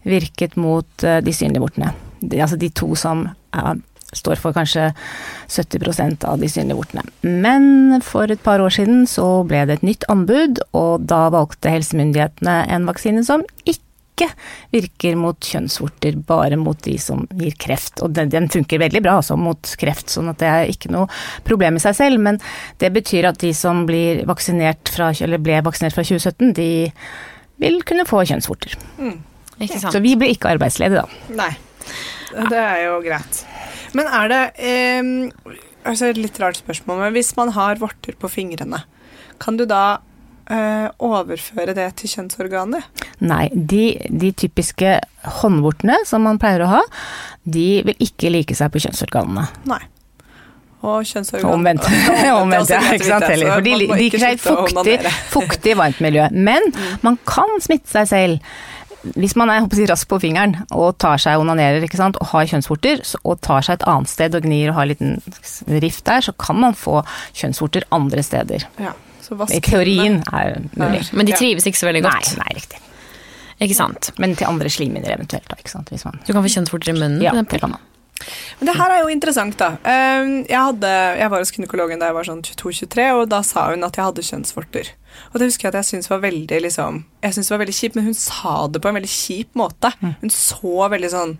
virket 0.07 0.55
mot 0.55 1.03
eh, 1.03 1.19
de 1.21 1.33
synlige 1.35 1.61
vortene. 1.65 1.91
De, 2.21 2.39
altså 2.39 2.55
de 2.57 2.69
to 2.69 2.93
som 2.95 3.25
eh, 3.27 3.73
står 4.17 4.39
for 4.41 4.55
kanskje 4.55 4.89
70% 5.51 6.25
av 6.29 6.41
de 6.41 6.49
synlige 6.51 6.79
vortene. 6.79 7.05
Men 7.23 8.01
for 8.05 8.31
et 8.31 8.43
par 8.43 8.63
år 8.63 8.73
siden 8.77 9.07
så 9.09 9.43
ble 9.47 9.65
det 9.69 9.79
et 9.79 9.87
nytt 9.87 10.07
anbud, 10.11 10.61
og 10.77 11.07
da 11.09 11.25
valgte 11.33 11.73
helsemyndighetene 11.73 12.59
en 12.73 12.87
vaksine 12.89 13.25
som 13.27 13.45
ikke 13.63 14.29
virker 14.73 15.17
mot 15.17 15.37
kjønnsvorter, 15.41 16.19
bare 16.29 16.57
mot 16.61 16.77
de 16.85 16.93
som 17.01 17.25
gir 17.33 17.55
kreft. 17.59 18.03
Og 18.05 18.13
den, 18.13 18.29
den 18.31 18.47
funker 18.53 18.81
veldig 18.81 19.01
bra 19.03 19.17
altså 19.19 19.37
mot 19.39 19.73
kreft, 19.81 20.13
sånn 20.13 20.29
at 20.31 20.39
det 20.41 20.49
er 20.51 20.71
ikke 20.71 20.93
noe 20.93 21.09
problem 21.47 21.79
i 21.79 21.83
seg 21.83 21.97
selv. 21.97 22.21
Men 22.23 22.39
det 22.83 22.93
betyr 22.93 23.31
at 23.31 23.41
de 23.41 23.51
som 23.57 23.85
blir 23.89 24.23
vaksinert 24.29 24.93
fra, 24.93 25.11
eller 25.25 25.41
ble 25.41 25.59
vaksinert 25.65 25.97
fra 25.97 26.05
2017, 26.05 26.53
de 26.59 26.69
vil 27.63 27.81
kunne 27.87 28.05
få 28.09 28.23
kjønnsvorter. 28.29 28.77
Ikke 29.59 29.79
sant? 29.79 29.93
Så 29.93 30.01
vi 30.03 30.15
blir 30.19 30.33
ikke 30.33 30.53
arbeidsledige 30.55 31.03
da. 31.03 31.33
Nei. 31.37 31.51
Det 32.33 32.59
er 32.59 32.79
jo 32.87 32.99
greit. 33.05 33.43
Men 33.97 34.09
er 34.09 34.31
det 34.31 34.41
eh, 34.57 35.11
altså 35.83 36.09
Et 36.11 36.19
litt 36.21 36.39
rart 36.41 36.59
spørsmål, 36.61 37.05
men 37.05 37.15
hvis 37.17 37.33
man 37.39 37.53
har 37.57 37.81
vorter 37.81 38.17
på 38.19 38.31
fingrene, 38.31 38.83
kan 39.43 39.57
du 39.59 39.65
da 39.69 39.99
eh, 40.49 40.87
overføre 41.03 41.75
det 41.75 41.89
til 41.99 42.13
kjønnsorganet? 42.15 43.03
Nei, 43.23 43.47
de, 43.53 43.85
de 44.09 44.31
typiske 44.43 44.97
håndvortene 45.41 45.99
som 46.07 46.23
man 46.27 46.39
pleier 46.41 46.65
å 46.65 46.71
ha, 46.77 46.83
de 47.43 47.83
vil 47.89 48.05
ikke 48.07 48.31
like 48.33 48.55
seg 48.57 48.71
på 48.73 48.83
kjønnsorganene. 48.85 49.47
Nei. 49.69 49.81
Og 50.83 51.05
kjønnsorgan 51.07 51.47
Omvendt. 51.47 51.85
Omvendt, 52.41 52.71
ja, 52.73 52.81
ikke 52.91 53.07
sant 53.07 53.29
heller. 53.29 53.53
For 53.55 53.63
de 53.63 53.75
liker 53.95 54.19
seg 54.19 54.35
i 54.35 54.41
fuktig, 54.43 54.97
fuktig, 55.31 55.75
varmt 55.79 56.01
miljø. 56.03 56.27
Men 56.35 56.67
man 57.05 57.15
kan 57.27 57.55
smitte 57.63 57.87
seg 57.93 58.09
selv. 58.11 58.55
Hvis 59.03 59.35
man 59.35 59.49
er 59.51 59.57
jeg 59.59 59.65
håper 59.65 59.79
si, 59.81 59.85
rask 59.89 60.07
på 60.07 60.19
fingeren 60.23 60.53
og 60.71 60.97
tar 61.03 61.19
seg 61.19 61.41
onanerer 61.41 61.83
ikke 61.83 61.99
sant, 61.99 62.15
og 62.23 62.29
har 62.31 62.47
kjønnsvorter, 62.47 63.01
og 63.23 63.41
tar 63.43 63.65
seg 63.67 63.79
et 63.79 63.87
annet 63.91 64.11
sted 64.11 64.37
og 64.37 64.45
gnir 64.47 64.71
og 64.71 64.77
har 64.77 64.87
en 64.87 64.93
liten 64.93 65.81
rift 65.83 66.05
der, 66.07 66.23
så 66.23 66.31
kan 66.39 66.61
man 66.61 66.77
få 66.77 67.01
kjønnsvorter 67.35 67.83
andre 67.91 68.23
steder. 68.23 68.67
Ja, 68.79 68.93
I 69.51 69.59
teorien 69.63 70.21
er 70.31 70.61
mulig. 70.79 71.03
Men 71.11 71.27
de 71.27 71.35
trives 71.35 71.67
ikke 71.67 71.81
så 71.83 71.91
veldig 71.91 72.03
godt. 72.07 72.35
nei, 72.39 72.51
riktig. 72.55 72.79
Ikke 73.63 73.75
sant? 73.77 74.11
Men 74.19 74.35
til 74.35 74.47
andre 74.49 74.71
slimhinner 74.71 75.13
eventuelt, 75.13 75.47
da, 75.51 75.59
ikke 75.59 75.71
sant. 75.71 75.91
Hvis 75.93 76.05
man 76.07 76.19
Du 76.25 76.33
kan 76.33 76.43
få 76.43 76.51
kjønnsvorter 76.55 76.91
i 76.91 76.97
munnen. 76.97 77.21
Ja, 77.23 77.35
det 77.35 77.59
kan 77.61 77.75
man. 77.75 77.83
Men 78.59 78.69
det 78.69 78.75
her 78.77 78.91
er 78.93 79.01
jo 79.03 79.11
interessant, 79.11 79.57
da. 79.59 79.71
Um, 79.83 80.45
Jeg, 80.47 80.59
hadde, 80.59 80.91
jeg 81.19 81.29
var 81.33 81.41
hos 81.43 81.51
gynekologen 81.51 81.99
da 81.99 82.11
jeg 82.11 82.15
var 82.15 82.27
sånn 82.29 82.43
22-23, 82.45 83.07
og 83.17 83.23
da 83.33 83.41
sa 83.43 83.65
hun 83.71 83.83
at 83.83 83.97
jeg 83.99 84.05
hadde 84.05 84.25
kjønnsvorter. 84.29 84.91
Og 85.33 85.39
det 85.41 85.49
husker 85.49 85.67
jeg 85.67 85.73
at 85.73 85.79
jeg 85.81 85.89
syntes 85.91 86.09
var 86.09 86.21
veldig 86.23 86.59
liksom, 86.63 87.03
Jeg 87.25 87.33
synes 87.35 87.49
det 87.49 87.55
var 87.55 87.63
veldig 87.65 87.75
kjipt, 87.79 87.95
men 87.99 88.05
hun 88.07 88.17
sa 88.17 88.55
det 88.71 88.81
på 88.81 88.89
en 88.89 88.97
veldig 89.01 89.11
kjip 89.11 89.57
måte. 89.59 89.91
Hun 90.21 90.31
så 90.33 90.87
veldig 90.93 91.11
sånn 91.13 91.35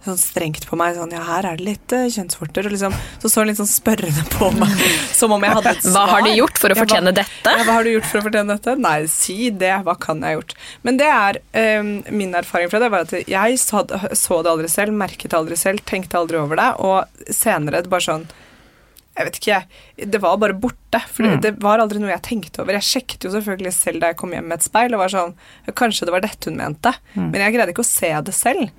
Sånn 0.00 0.16
strengt 0.16 0.64
på 0.64 0.78
meg, 0.80 0.94
sånn 0.96 1.10
Ja, 1.12 1.20
her 1.26 1.44
er 1.50 1.58
det 1.60 1.66
litt 1.66 1.92
uh, 1.92 2.06
kjønnsvorter. 2.08 2.64
Og 2.68 2.72
liksom, 2.72 2.94
så 3.20 3.28
så 3.28 3.42
hun 3.42 3.50
litt 3.50 3.58
sånn 3.60 3.68
spørrende 3.68 4.24
på 4.32 4.48
meg, 4.56 4.72
som 5.18 5.34
om 5.36 5.44
jeg 5.44 5.56
hadde 5.58 5.74
et 5.76 5.84
svar. 5.84 5.92
Hva 6.08 6.14
har 6.16 6.24
du 6.24 6.30
gjort 6.38 6.60
for 6.62 6.72
å 6.72 6.72
Ja, 6.72 6.78
hva- 6.78 6.86
fortjene 6.86 7.14
dette? 7.20 7.54
Ja, 7.58 7.66
hva 7.68 7.76
har 7.76 7.84
du 7.84 7.92
gjort 7.92 8.08
for 8.08 8.22
å 8.22 8.24
fortjene 8.24 8.56
dette? 8.56 8.76
Nei, 8.80 8.96
si 9.12 9.38
det. 9.50 9.74
Hva 9.84 9.96
kan 10.00 10.24
jeg 10.24 10.32
ha 10.32 10.38
gjort? 10.40 10.54
Men 10.88 11.00
det 11.02 11.10
er 11.12 11.40
um, 11.80 11.90
min 12.16 12.32
erfaring 12.40 12.72
fra 12.72 12.80
det, 12.80 12.92
var 12.94 13.04
at 13.04 13.16
jeg 13.28 13.60
så, 13.60 13.84
så 14.16 14.40
det 14.40 14.54
aldri 14.54 14.72
selv, 14.72 14.96
merket 14.96 15.30
det 15.34 15.40
aldri 15.40 15.58
selv, 15.60 15.84
tenkte 15.84 16.16
aldri 16.20 16.40
over 16.40 16.56
det, 16.60 16.70
og 16.80 17.34
senere 17.34 17.84
bare 17.90 18.06
sånn 18.08 18.24
Jeg 19.18 19.26
vet 19.26 19.38
ikke, 19.40 19.56
det 20.12 20.20
var 20.22 20.36
bare 20.40 20.54
borte. 20.56 21.00
For 21.12 21.22
det, 21.26 21.30
Mm. 21.34 21.40
det 21.42 21.50
var 21.62 21.78
aldri 21.82 21.98
noe 22.00 22.10
jeg 22.12 22.22
tenkte 22.22 22.62
over. 22.62 22.72
Jeg 22.78 22.86
sjekket 22.86 23.24
jo 23.26 23.30
selvfølgelig 23.34 23.72
selv 23.74 24.00
da 24.00 24.06
jeg 24.12 24.16
kom 24.16 24.30
hjem 24.32 24.46
med 24.48 24.58
et 24.60 24.64
speil 24.64 24.94
og 24.94 25.00
var 25.02 25.08
sånn 25.12 25.34
Kanskje 25.76 26.06
det 26.06 26.12
var 26.14 26.20
dette 26.24 26.48
hun 26.48 26.56
mente. 26.56 26.92
Mm. 27.16 27.26
Men 27.32 27.40
jeg 27.42 27.54
greide 27.54 27.74
ikke 27.74 27.84
å 27.84 27.90
se 27.90 28.12
det 28.24 28.34
selv. 28.34 28.70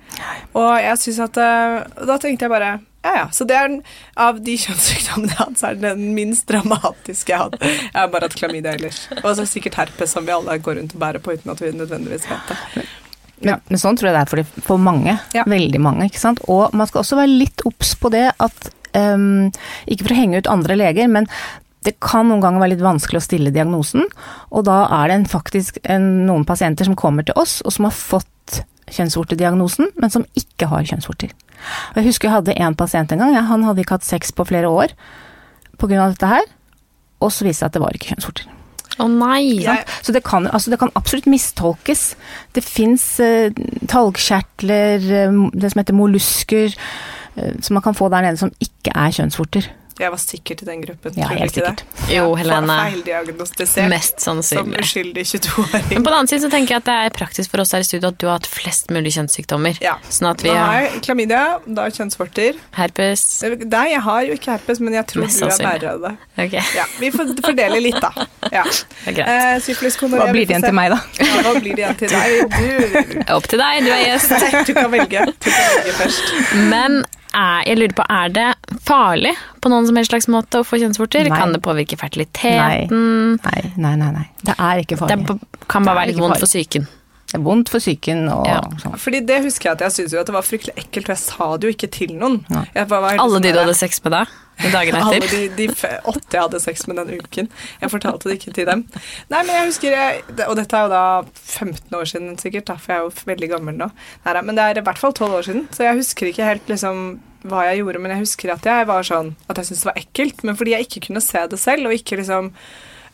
Og 0.58 0.72
jeg 0.82 0.98
synes 0.98 1.20
at 1.28 1.36
eh, 1.36 2.06
Da 2.08 2.16
tenkte 2.18 2.48
jeg 2.48 2.50
bare 2.50 2.72
ja, 3.04 3.12
ja. 3.16 3.28
Så 3.34 3.44
det 3.46 3.56
er 3.58 3.72
av 4.16 4.36
de 4.46 4.52
kjønnssykdommene 4.56 5.28
jeg 5.32 5.36
har 5.38 5.46
hatt, 5.48 5.58
så 5.58 5.66
er 5.68 5.74
det 5.74 5.88
den 5.96 6.12
minst 6.14 6.46
dramatiske 6.46 7.32
jeg 7.32 7.38
har 7.38 7.48
hatt. 7.50 7.64
Jeg 7.66 7.96
har 7.98 8.10
bare 8.12 8.28
hatt 8.28 8.36
klamydia 8.38 8.74
ellers. 8.76 9.00
Og 9.24 9.32
så 9.36 9.42
sikkert 9.50 9.74
herpes, 9.74 10.12
som 10.14 10.24
vi 10.26 10.30
alle 10.32 10.54
går 10.62 10.78
rundt 10.78 10.94
og 10.94 11.00
bærer 11.02 11.18
på 11.24 11.34
uten 11.34 11.50
at 11.50 11.58
vi 11.64 11.72
nødvendigvis 11.74 12.28
vet 12.30 12.52
det. 12.52 12.84
Men, 13.42 13.58
men 13.68 13.78
sånn 13.82 13.98
tror 13.98 14.12
jeg 14.12 14.14
det 14.14 14.22
er 14.22 14.30
for, 14.30 14.38
de, 14.38 14.62
for 14.62 14.78
mange. 14.78 15.16
Ja. 15.34 15.42
Veldig 15.50 15.80
mange. 15.82 16.06
ikke 16.06 16.22
sant? 16.22 16.38
Og 16.46 16.70
man 16.78 16.86
skal 16.86 17.02
også 17.02 17.18
være 17.18 17.34
litt 17.42 17.64
obs 17.66 17.96
på 17.98 18.10
det 18.14 18.28
at 18.38 18.70
Ikke 18.92 20.06
for 20.06 20.14
å 20.14 20.18
henge 20.18 20.42
ut 20.42 20.50
andre 20.50 20.76
leger, 20.78 21.08
men 21.08 21.28
det 21.82 21.96
kan 22.02 22.28
noen 22.28 22.42
ganger 22.42 22.62
være 22.62 22.74
litt 22.76 22.84
vanskelig 22.84 23.18
å 23.18 23.24
stille 23.24 23.52
diagnosen. 23.54 24.06
Og 24.54 24.66
da 24.68 24.84
er 25.00 25.10
det 25.10 25.16
en, 25.16 25.30
faktisk 25.30 25.80
en, 25.82 26.26
noen 26.28 26.46
pasienter 26.46 26.86
som 26.86 26.98
kommer 26.98 27.26
til 27.26 27.36
oss, 27.40 27.58
og 27.66 27.74
som 27.74 27.88
har 27.88 27.96
fått 27.96 28.62
kjønnsvortediagnosen, 28.92 29.90
men 29.98 30.12
som 30.12 30.26
ikke 30.38 30.68
har 30.70 30.86
kjønnsvorter. 30.86 31.32
Og 31.92 32.00
Jeg 32.00 32.08
husker 32.10 32.28
jeg 32.28 32.36
hadde 32.36 32.56
en 32.60 32.78
pasient 32.78 33.12
en 33.14 33.22
gang. 33.24 33.36
Ja, 33.36 33.44
han 33.48 33.64
hadde 33.66 33.82
ikke 33.82 33.98
hatt 33.98 34.06
sex 34.06 34.34
på 34.34 34.46
flere 34.46 34.70
år 34.70 34.94
pga. 35.80 36.08
dette 36.08 36.30
her. 36.30 36.50
Og 37.22 37.32
så 37.32 37.46
viste 37.46 37.48
det 37.48 37.58
seg 37.62 37.70
at 37.70 37.78
det 37.78 37.84
var 37.84 37.96
ikke 37.96 38.12
kjønnsvorter. 38.12 38.50
Å 39.00 39.08
nei! 39.08 39.62
Ja. 39.64 39.78
Så 40.04 40.12
det 40.12 40.22
kan, 40.26 40.46
altså 40.46 40.70
det 40.70 40.78
kan 40.82 40.92
absolutt 40.98 41.30
mistolkes. 41.30 42.12
Det 42.52 42.62
fins 42.64 43.06
eh, 43.24 43.54
talgkjertler, 43.88 45.06
eh, 45.22 45.38
det 45.54 45.72
som 45.72 45.80
heter 45.80 45.96
mollusker, 45.96 46.76
som 47.60 47.74
man 47.78 47.82
kan 47.82 47.94
få 47.96 48.08
der 48.12 48.26
nede 48.28 48.36
som 48.40 48.50
ikke 48.60 48.92
er 48.94 49.14
kjønnsvorter. 49.20 49.70
Jeg 50.00 50.08
var 50.10 50.18
sikkert 50.18 50.62
i 50.64 50.66
den 50.66 50.80
gruppen. 50.82 51.12
Ja, 51.14 51.26
tror 51.28 51.36
du 51.36 51.40
helt 51.42 51.56
ikke 51.56 51.64
det? 51.66 51.82
sikkert. 51.84 52.10
Jo, 52.16 52.30
Helene. 52.34 52.76
Feildiagnostisert 52.88 53.90
Mest 53.92 54.22
som 54.24 54.38
sannsynlig. 54.40 54.80
uskyldig 54.80 55.24
Men 55.26 55.42
22-åring. 55.42 55.90
på 55.90 56.08
den 56.08 56.16
annen 56.16 56.30
side 56.30 56.40
så 56.46 56.50
tenker 56.50 56.74
jeg 56.74 56.80
at 56.80 56.86
det 56.88 56.94
er 57.04 57.12
praktisk 57.18 57.52
for 57.52 57.62
oss 57.62 57.74
her 57.76 57.84
i 57.84 57.86
studio 57.86 58.08
at 58.08 58.16
du 58.18 58.26
har 58.26 58.38
hatt 58.40 58.48
flest 58.48 58.88
mulig 58.90 59.12
kjønnssykdommer. 59.14 59.76
Ja. 59.84 59.98
Sånn 60.08 60.30
at 60.32 60.42
vi 60.42 60.48
Nå 60.48 60.56
har 60.56 60.80
jeg 60.86 61.02
klamydia, 61.06 61.42
da 61.66 61.84
kjønnsvorter. 61.92 62.56
herpes 62.80 63.26
Nei, 63.44 63.84
jeg 63.92 64.02
har 64.08 64.26
jo 64.30 64.40
ikke 64.40 64.50
herpes, 64.56 64.80
men 64.80 64.96
jeg 64.96 65.06
tror 65.12 65.26
Mest 65.28 65.44
du 65.44 65.46
er 65.50 65.64
bærer 65.68 65.88
av 65.92 66.02
det. 66.08 66.14
Ok, 66.48 66.58
Ja, 66.80 66.88
Vi 66.98 67.10
får 67.12 67.32
fordele 67.44 67.80
litt, 67.84 68.00
da. 68.00 68.12
Ja. 68.50 68.64
det 69.04 69.12
er 69.12 69.18
greit. 69.20 69.28
Eh, 69.28 69.56
syfilis, 69.68 70.00
Hva 70.00 70.30
blir 70.32 70.46
det 70.48 70.56
igjen 70.56 70.66
til 70.72 70.78
meg, 70.80 70.96
da? 70.96 71.02
Ja, 71.20 71.32
hva 71.46 71.54
blir 71.60 71.76
det 71.76 71.84
igjen 71.84 71.98
til 72.00 72.16
deg? 72.16 72.48
Du, 72.56 73.32
Opp 73.36 73.46
til 73.52 73.60
deg, 73.60 73.84
du 73.84 73.92
er 73.92 74.06
gjest. 74.08 74.38
du 74.66 74.72
kan 74.80 74.90
velge. 74.90 75.26
Du 75.36 75.50
kan 75.52 75.74
velge 75.76 75.98
først. 76.00 76.38
Men 76.72 77.02
er, 77.34 77.62
jeg 77.68 77.78
lurer 77.80 77.94
på, 77.98 78.04
er 78.12 78.32
det 78.34 78.46
farlig 78.84 79.32
på 79.62 79.70
noen 79.72 79.86
som 79.88 79.96
helst 79.98 80.12
slags 80.12 80.28
måte 80.32 80.60
å 80.62 80.66
få 80.66 80.78
kjønnsvorter? 80.82 81.28
Kan 81.32 81.54
det 81.56 81.62
påvirke 81.64 81.96
fertiliteten? 82.00 83.38
Nei, 83.42 83.62
nei, 83.76 83.94
nei. 84.00 84.10
nei. 84.18 84.26
Det 84.42 84.56
er 84.58 84.82
ikke 84.84 84.98
farlig. 85.00 85.26
Det 85.26 85.66
kan 85.68 85.84
bare 85.86 85.94
Det 85.94 86.00
være 86.00 86.10
litt 86.12 86.20
vondt 86.20 86.36
farlig. 86.36 86.46
for 86.46 86.52
psyken. 86.52 86.88
Det 87.32 87.38
er 87.40 87.44
vondt 87.46 87.70
for 87.72 87.80
psyken 87.80 88.26
og 88.28 88.46
Ja. 88.46 88.60
sånn. 88.82 88.98
Fordi 89.00 89.20
det 89.24 89.38
husker 89.46 89.70
jeg 89.70 89.72
at 89.78 89.84
jeg 89.86 89.92
syntes 89.96 90.12
jo 90.12 90.20
at 90.20 90.26
det 90.28 90.34
var 90.36 90.44
fryktelig 90.44 90.74
ekkelt, 90.76 91.08
og 91.08 91.14
jeg 91.16 91.22
sa 91.22 91.56
det 91.56 91.64
jo 91.70 91.72
ikke 91.72 91.90
til 91.90 92.12
noen. 92.20 92.42
Bare 92.48 92.86
var 93.00 93.16
Alle 93.16 93.38
sånn 93.38 93.42
de 93.46 93.52
du 93.52 93.58
hadde 93.58 93.74
sex 93.78 94.02
med 94.04 94.12
da? 94.12 94.24
Dagen 94.62 94.94
etter? 94.94 95.16
Alle 95.16 95.28
de, 95.32 95.48
de 95.56 95.66
åtte 96.12 96.36
jeg 96.36 96.42
hadde 96.42 96.60
sex 96.60 96.86
med 96.86 96.96
den 97.00 97.14
uken. 97.18 97.48
Jeg 97.80 97.90
fortalte 97.90 98.28
det 98.28 98.36
ikke 98.38 98.52
til 98.54 98.66
dem. 98.68 98.84
Nei, 99.32 99.40
men 99.42 99.54
jeg 99.56 99.66
husker 99.72 99.96
jeg, 99.96 100.22
Og 100.46 100.54
dette 100.60 100.76
er 100.76 100.82
jo 100.84 100.92
da 100.92 101.22
15 101.34 101.96
år 101.98 102.04
siden 102.12 102.38
sikkert, 102.38 102.66
da, 102.68 102.76
for 102.76 102.92
jeg 102.92 103.00
er 103.00 103.08
jo 103.08 103.26
veldig 103.32 103.48
gammel 103.56 103.74
nå. 103.80 103.90
Nei, 104.28 104.40
men 104.42 104.54
det 104.54 104.62
er 104.68 104.78
i 104.82 104.84
hvert 104.84 104.98
fall 105.00 105.12
12 105.16 105.32
år 105.40 105.42
siden, 105.48 105.66
så 105.72 105.88
jeg 105.88 105.96
husker 106.02 106.26
ikke 106.30 106.44
helt 106.52 106.68
liksom 106.68 107.20
hva 107.48 107.64
jeg 107.72 107.80
gjorde, 107.82 107.98
men 107.98 108.12
jeg 108.14 108.20
husker 108.22 108.52
at 108.52 108.62
jeg 108.62 108.86
var 108.86 109.02
sånn 109.02 109.32
At 109.50 109.56
jeg 109.56 109.66
syntes 109.66 109.80
det 109.82 109.88
var 109.90 109.98
ekkelt, 110.04 110.44
men 110.44 110.54
fordi 110.54 110.76
jeg 110.76 110.86
ikke 110.86 111.06
kunne 111.08 111.20
se 111.24 111.46
det 111.50 111.58
selv, 111.58 111.86
og 111.88 111.92
ikke 111.96 112.20
liksom 112.20 112.52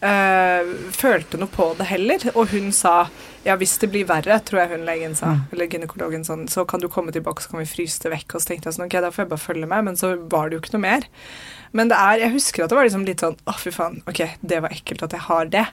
følte 0.01 1.39
noe 1.41 1.51
på 1.51 1.73
det 1.79 1.87
heller. 1.91 2.19
Og 2.37 2.49
hun 2.53 2.71
sa 2.73 3.09
ja, 3.47 3.55
hvis 3.57 3.79
det 3.81 3.89
blir 3.91 4.05
verre, 4.07 4.37
tror 4.45 4.61
jeg 4.61 4.71
hun 4.75 4.85
legen 4.87 5.15
sa, 5.17 5.27
Mm. 5.35 5.41
eller 5.53 5.67
gynekologen 5.73 6.25
sånn, 6.27 6.47
så 6.49 6.67
kan 6.69 6.81
du 6.81 6.89
komme 6.89 7.13
tilbake, 7.13 7.41
så 7.43 7.51
kan 7.51 7.61
vi 7.61 7.65
fryse 7.71 7.99
det 8.03 8.13
vekk. 8.13 8.35
Og 8.35 8.41
så 8.43 8.47
tenkte 8.51 8.69
jeg 8.69 8.75
sånn, 8.77 8.87
ok, 8.87 9.01
da 9.01 9.11
får 9.11 9.25
jeg 9.25 9.29
bare 9.31 9.47
følge 9.47 9.67
med, 9.69 9.85
men 9.85 9.97
så 9.97 10.11
var 10.29 10.49
det 10.51 10.59
jo 10.59 10.61
ikke 10.61 10.75
noe 10.77 10.85
mer. 10.85 11.03
Men 11.73 11.89
det 11.89 11.97
er, 11.97 12.19
jeg 12.19 12.33
husker 12.35 12.65
at 12.65 12.71
det 12.71 12.77
var 12.77 12.85
liksom 12.89 13.07
litt 13.07 13.21
sånn, 13.25 13.37
å 13.47 13.55
fy 13.57 13.71
faen, 13.71 14.03
ok, 14.07 14.21
det 14.43 14.61
var 14.63 14.71
ekkelt 14.71 15.03
at 15.03 15.11
jeg 15.17 15.21
har 15.21 15.45
det. 15.47 15.67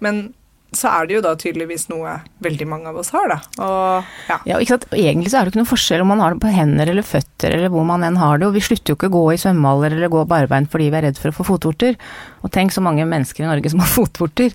Men 0.00 0.32
så 0.76 0.90
er 0.92 1.06
det 1.08 1.14
jo 1.16 1.20
da 1.24 1.30
tydeligvis 1.40 1.86
noe 1.88 2.18
veldig 2.44 2.66
mange 2.68 2.90
av 2.90 2.98
oss 3.00 3.08
har, 3.14 3.28
da. 3.32 3.38
Og 3.64 4.10
ja. 4.28 4.36
Ja, 4.50 4.58
ikke 4.60 4.74
sant? 4.74 4.84
Og 4.90 4.98
Egentlig 5.00 5.30
så 5.32 5.38
er 5.40 5.46
det 5.48 5.54
ikke 5.54 5.62
noe 5.62 5.70
forskjell 5.70 6.02
om 6.04 6.10
man 6.12 6.20
har 6.20 6.34
det 6.36 6.42
på 6.42 6.50
hender 6.52 6.90
eller 6.92 7.06
føtter 7.08 7.54
eller 7.56 7.72
hvor 7.72 7.86
man 7.88 8.04
enn 8.04 8.18
har 8.20 8.36
det, 8.38 8.50
og 8.50 8.52
vi 8.58 8.60
slutter 8.66 8.92
jo 8.92 8.98
ikke 8.98 9.08
å 9.08 9.14
gå 9.16 9.24
i 9.32 9.40
svømmehaller 9.40 9.96
eller 9.96 10.12
gå 10.12 10.26
barbeint 10.28 10.68
fordi 10.70 10.90
vi 10.92 10.98
er 11.00 11.06
redd 11.08 11.18
for 11.22 11.32
å 11.32 11.36
få 11.38 11.46
fotvorter. 11.54 11.96
Og 12.44 12.52
tenk 12.52 12.74
så 12.76 12.84
mange 12.84 13.06
mennesker 13.08 13.46
i 13.46 13.48
Norge 13.48 13.72
som 13.72 13.80
har 13.80 13.88
fotvorter. 13.98 14.52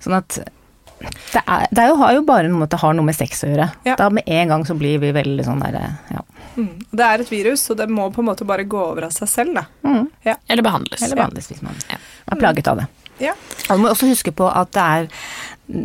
Sånn 0.00 0.16
at 0.20 0.38
det, 1.00 1.40
er, 1.48 1.66
det 1.72 1.80
er 1.80 1.88
jo, 1.88 1.96
har 1.96 2.12
jo 2.12 2.22
bare 2.28 2.48
noe 2.50 2.60
med 2.60 2.68
at 2.68 2.74
det 2.76 2.80
har 2.82 2.94
noe 2.94 3.06
med 3.08 3.16
sex 3.16 3.42
å 3.46 3.48
gjøre. 3.50 3.70
Ja. 3.88 3.94
Da 3.96 4.10
med 4.12 4.26
en 4.28 4.50
gang 4.52 4.66
så 4.68 4.76
blir 4.76 4.98
vi 5.00 5.10
veldig 5.16 5.46
sånn 5.48 5.62
derre 5.64 5.86
ja. 6.12 6.20
Mm. 6.58 6.74
Det 6.92 7.04
er 7.06 7.22
et 7.22 7.30
virus, 7.32 7.62
så 7.64 7.74
det 7.78 7.86
må 7.88 8.08
på 8.12 8.20
en 8.20 8.26
måte 8.28 8.44
bare 8.44 8.66
gå 8.68 8.78
over 8.92 9.06
av 9.06 9.12
seg 9.14 9.30
selv, 9.30 9.54
da. 9.56 9.62
Mm. 9.86 10.10
Eller 10.50 10.62
behandles. 10.66 11.02
Eller 11.06 11.22
Ja. 11.22 11.28
hvis 11.32 11.62
man 11.64 11.74
Ja. 11.88 11.96
er 12.30 12.36
plaget 12.42 12.68
av 12.68 12.82
det. 12.82 12.86
Ja. 13.20 13.34
Du 13.68 13.76
må 13.80 13.90
også 13.90 14.08
huske 14.10 14.32
på 14.34 14.48
at 14.48 14.72
det 14.76 14.86
er 14.86 15.10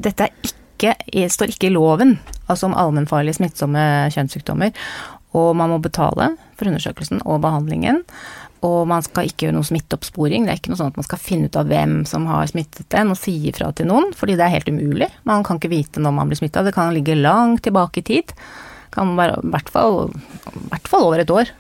Dette 0.06 0.26
er 0.26 0.32
ikke, 0.42 0.96
står 1.30 1.52
ikke 1.54 1.68
i 1.70 1.76
loven, 1.76 2.16
altså 2.50 2.66
om 2.66 2.74
allmennfarlige 2.74 3.38
smittsomme 3.38 3.84
kjønnssykdommer. 4.16 4.74
Og 5.38 5.52
man 5.60 5.70
må 5.70 5.78
betale 5.84 6.32
for 6.58 6.72
undersøkelsen 6.72 7.22
og 7.22 7.44
behandlingen. 7.44 8.02
Og 8.66 8.88
man 8.90 9.04
skal 9.06 9.30
ikke 9.30 9.46
gjøre 9.46 9.58
noe 9.60 9.68
smitteoppsporing. 9.68 10.48
Det 10.48 10.56
er 10.56 10.58
ikke 10.58 10.72
noe 10.74 10.80
sånn 10.80 10.90
at 10.90 10.98
man 10.98 11.06
skal 11.06 11.22
finne 11.22 11.52
ut 11.52 11.60
av 11.60 11.70
hvem 11.70 12.00
som 12.10 12.26
har 12.32 12.48
smittet 12.50 12.98
en 12.98 13.14
og 13.14 13.20
si 13.20 13.36
ifra 13.52 13.70
til 13.78 13.92
noen, 13.92 14.10
fordi 14.18 14.40
det 14.40 14.48
er 14.48 14.56
helt 14.56 14.72
umulig. 14.72 15.12
Man 15.30 15.46
kan 15.46 15.62
ikke 15.62 15.74
vite 15.76 16.02
når 16.02 16.16
man 16.18 16.32
blir 16.32 16.40
smitta. 16.40 16.66
Det 16.66 16.74
kan 16.74 16.96
ligge 16.96 17.20
langt 17.20 17.62
tilbake 17.68 18.02
i 18.02 18.08
tid. 18.10 18.34
Kan 18.96 19.14
være 19.20 19.38
i 19.44 19.54
hvert 19.54 19.70
fall, 19.70 20.10
i 20.50 20.66
hvert 20.72 20.90
fall 20.90 21.06
over 21.12 21.22
et 21.22 21.36
år 21.36 21.54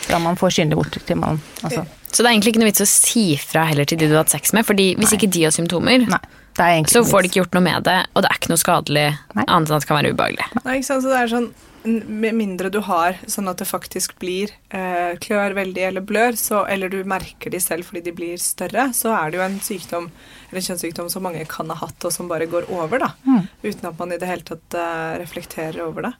fra 0.00 0.18
man 0.18 0.38
får 0.40 0.56
synlig 0.56 0.78
bort 0.80 0.96
til 1.06 1.18
man 1.20 1.40
altså, 1.62 1.84
Så 2.10 2.22
det 2.22 2.28
er 2.28 2.34
egentlig 2.34 2.54
ikke 2.54 2.62
noe 2.64 2.70
vits 2.72 2.84
å 2.84 2.90
si 2.90 3.24
fra 3.38 3.64
heller 3.70 3.88
til 3.88 4.00
de 4.00 4.10
du 4.10 4.16
har 4.16 4.24
hatt 4.24 4.34
sex 4.34 4.54
med, 4.56 4.66
fordi 4.66 4.92
hvis 4.98 5.12
Nei. 5.12 5.18
ikke 5.18 5.32
de 5.36 5.46
har 5.46 5.56
symptomer, 5.56 6.06
Nei. 6.10 6.22
Det 6.58 6.66
er 6.66 6.88
så 6.90 7.04
får 7.06 7.22
de 7.22 7.28
ikke 7.30 7.38
gjort 7.44 7.56
noe 7.56 7.62
med 7.64 7.84
det, 7.86 7.98
og 8.10 8.24
det 8.24 8.28
er 8.28 8.38
ikke 8.40 8.50
noe 8.50 8.60
skadelig 8.60 9.08
Nei. 9.38 9.44
annet 9.46 9.70
enn 9.70 9.76
at 9.76 9.84
det 9.84 9.88
kan 9.88 10.00
være 10.00 10.14
ubehagelig. 10.16 10.46
Nei, 10.64 10.78
ikke 10.80 10.88
sant, 10.88 11.04
så 11.04 11.12
det 11.12 11.20
er 11.20 11.30
sånn 11.30 11.50
med 11.84 12.34
mindre 12.36 12.68
du 12.68 12.80
har 12.84 13.16
sånn 13.30 13.48
at 13.48 13.60
det 13.62 13.68
faktisk 13.68 14.18
blir 14.20 14.50
eh, 14.68 15.16
klør 15.22 15.54
veldig 15.56 15.84
eller 15.86 16.04
blør, 16.04 16.36
så, 16.36 16.64
eller 16.68 16.92
du 16.92 16.98
merker 17.08 17.52
de 17.52 17.60
selv 17.62 17.88
fordi 17.88 18.02
de 18.10 18.12
blir 18.16 18.40
større, 18.42 18.90
så 18.96 19.14
er 19.16 19.30
det 19.30 19.40
jo 19.40 19.44
en 19.46 19.60
sykdom 19.64 20.10
eller 20.50 20.60
en 20.60 20.66
kjønnssykdom 20.66 21.08
som 21.12 21.24
mange 21.24 21.46
kan 21.48 21.70
ha 21.72 21.78
hatt, 21.80 22.04
og 22.04 22.12
som 22.12 22.28
bare 22.28 22.50
går 22.50 22.68
over, 22.74 23.06
da. 23.06 23.12
Mm. 23.24 23.46
Uten 23.64 23.88
at 23.92 24.02
man 24.02 24.12
i 24.12 24.18
det 24.20 24.28
hele 24.28 24.44
tatt 24.50 24.76
eh, 24.76 25.14
reflekterer 25.22 25.80
over 25.86 26.10
det. 26.10 26.12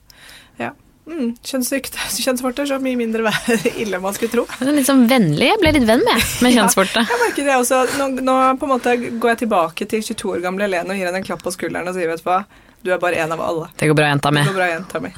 Ja. 0.63 0.71
Mm, 1.09 1.31
kjønnsvorter, 1.43 2.65
så 2.69 2.77
mye 2.81 2.97
mindre 2.99 3.25
ille 3.49 3.73
ille 3.81 3.99
man 4.03 4.15
skulle 4.15 4.31
tro. 4.33 4.45
Litt 4.67 4.87
sånn 4.87 5.07
vennlig. 5.09 5.47
Jeg 5.49 5.61
ble 5.61 5.73
litt 5.77 5.87
venn 5.89 6.03
med 6.05 6.25
med 6.45 6.55
kjønnsvorte. 6.55 7.05
Jeg 7.09 7.21
merker 7.23 7.49
det 7.49 7.57
også. 7.57 7.81
Nå, 7.99 8.09
nå 8.21 8.37
på 8.61 8.69
en 8.69 8.73
måte 8.75 8.95
går 9.01 9.33
jeg 9.33 9.41
tilbake 9.45 9.89
til 9.89 10.05
22 10.11 10.35
år 10.35 10.43
gamle 10.45 10.67
Helene 10.67 10.93
og 10.93 11.01
gir 11.01 11.09
henne 11.09 11.23
en 11.23 11.27
klapp 11.27 11.43
på 11.45 11.53
skulderen 11.55 11.89
og 11.89 11.97
sier, 11.97 12.11
vet 12.11 12.21
du 12.21 12.29
hva, 12.29 12.43
du 12.81 12.93
er 12.93 13.01
bare 13.01 13.21
en 13.23 13.33
av 13.35 13.41
alle. 13.45 13.69
Det 13.77 13.89
går 13.89 13.97
bra, 13.97 14.11
jenta 14.13 14.33
mi. 14.33 14.43
Det 14.45 14.53
går 14.53 14.59
bra, 14.61 14.69
jenta 14.75 15.03
mi. 15.03 15.13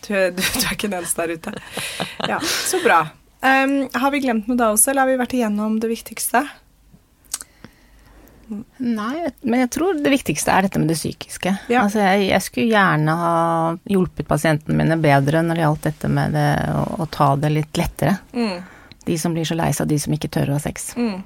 Du, 0.00 0.10
du, 0.10 0.42
du 0.42 0.64
er 0.64 0.74
ikke 0.74 0.88
den 0.88 0.98
eneste 1.00 1.26
der 1.26 1.38
ute. 1.38 1.54
Ja, 2.30 2.38
så 2.40 2.80
bra. 2.82 3.04
Um, 3.40 3.86
har 3.96 4.12
vi 4.12 4.20
glemt 4.20 4.50
noe 4.50 4.58
da 4.58 4.70
også, 4.74 4.90
eller 4.90 5.06
har 5.06 5.10
vi 5.12 5.20
vært 5.20 5.34
igjennom 5.38 5.78
det 5.80 5.90
viktigste? 5.92 6.44
Nei, 8.78 9.28
men 9.42 9.60
jeg 9.60 9.70
tror 9.70 9.94
det 10.02 10.10
viktigste 10.10 10.50
er 10.52 10.62
dette 10.66 10.78
med 10.82 10.88
det 10.90 10.96
psykiske. 10.98 11.52
Ja. 11.70 11.84
Altså 11.84 12.00
jeg, 12.02 12.28
jeg 12.30 12.42
skulle 12.42 12.72
gjerne 12.72 13.14
ha 13.20 13.76
hjulpet 13.88 14.26
pasientene 14.28 14.74
mine 14.76 14.96
bedre 15.00 15.42
når 15.46 15.54
det 15.60 15.64
gjaldt 15.66 15.82
dette 15.86 16.10
med 16.10 16.32
det, 16.34 16.48
å, 16.74 16.84
å 17.04 17.08
ta 17.10 17.32
det 17.36 17.50
litt 17.54 17.78
lettere. 17.78 18.16
Mm, 18.34 18.58
De 19.06 19.16
som 19.18 19.32
blir 19.34 19.44
så 19.48 19.54
lei 19.56 19.70
seg 19.72 19.88
de 19.88 19.98
som 19.98 20.12
ikke 20.12 20.28
tør 20.30 20.50
å 20.50 20.58
ha 20.58 20.62
sex. 20.62 20.92
mm. 20.96 21.22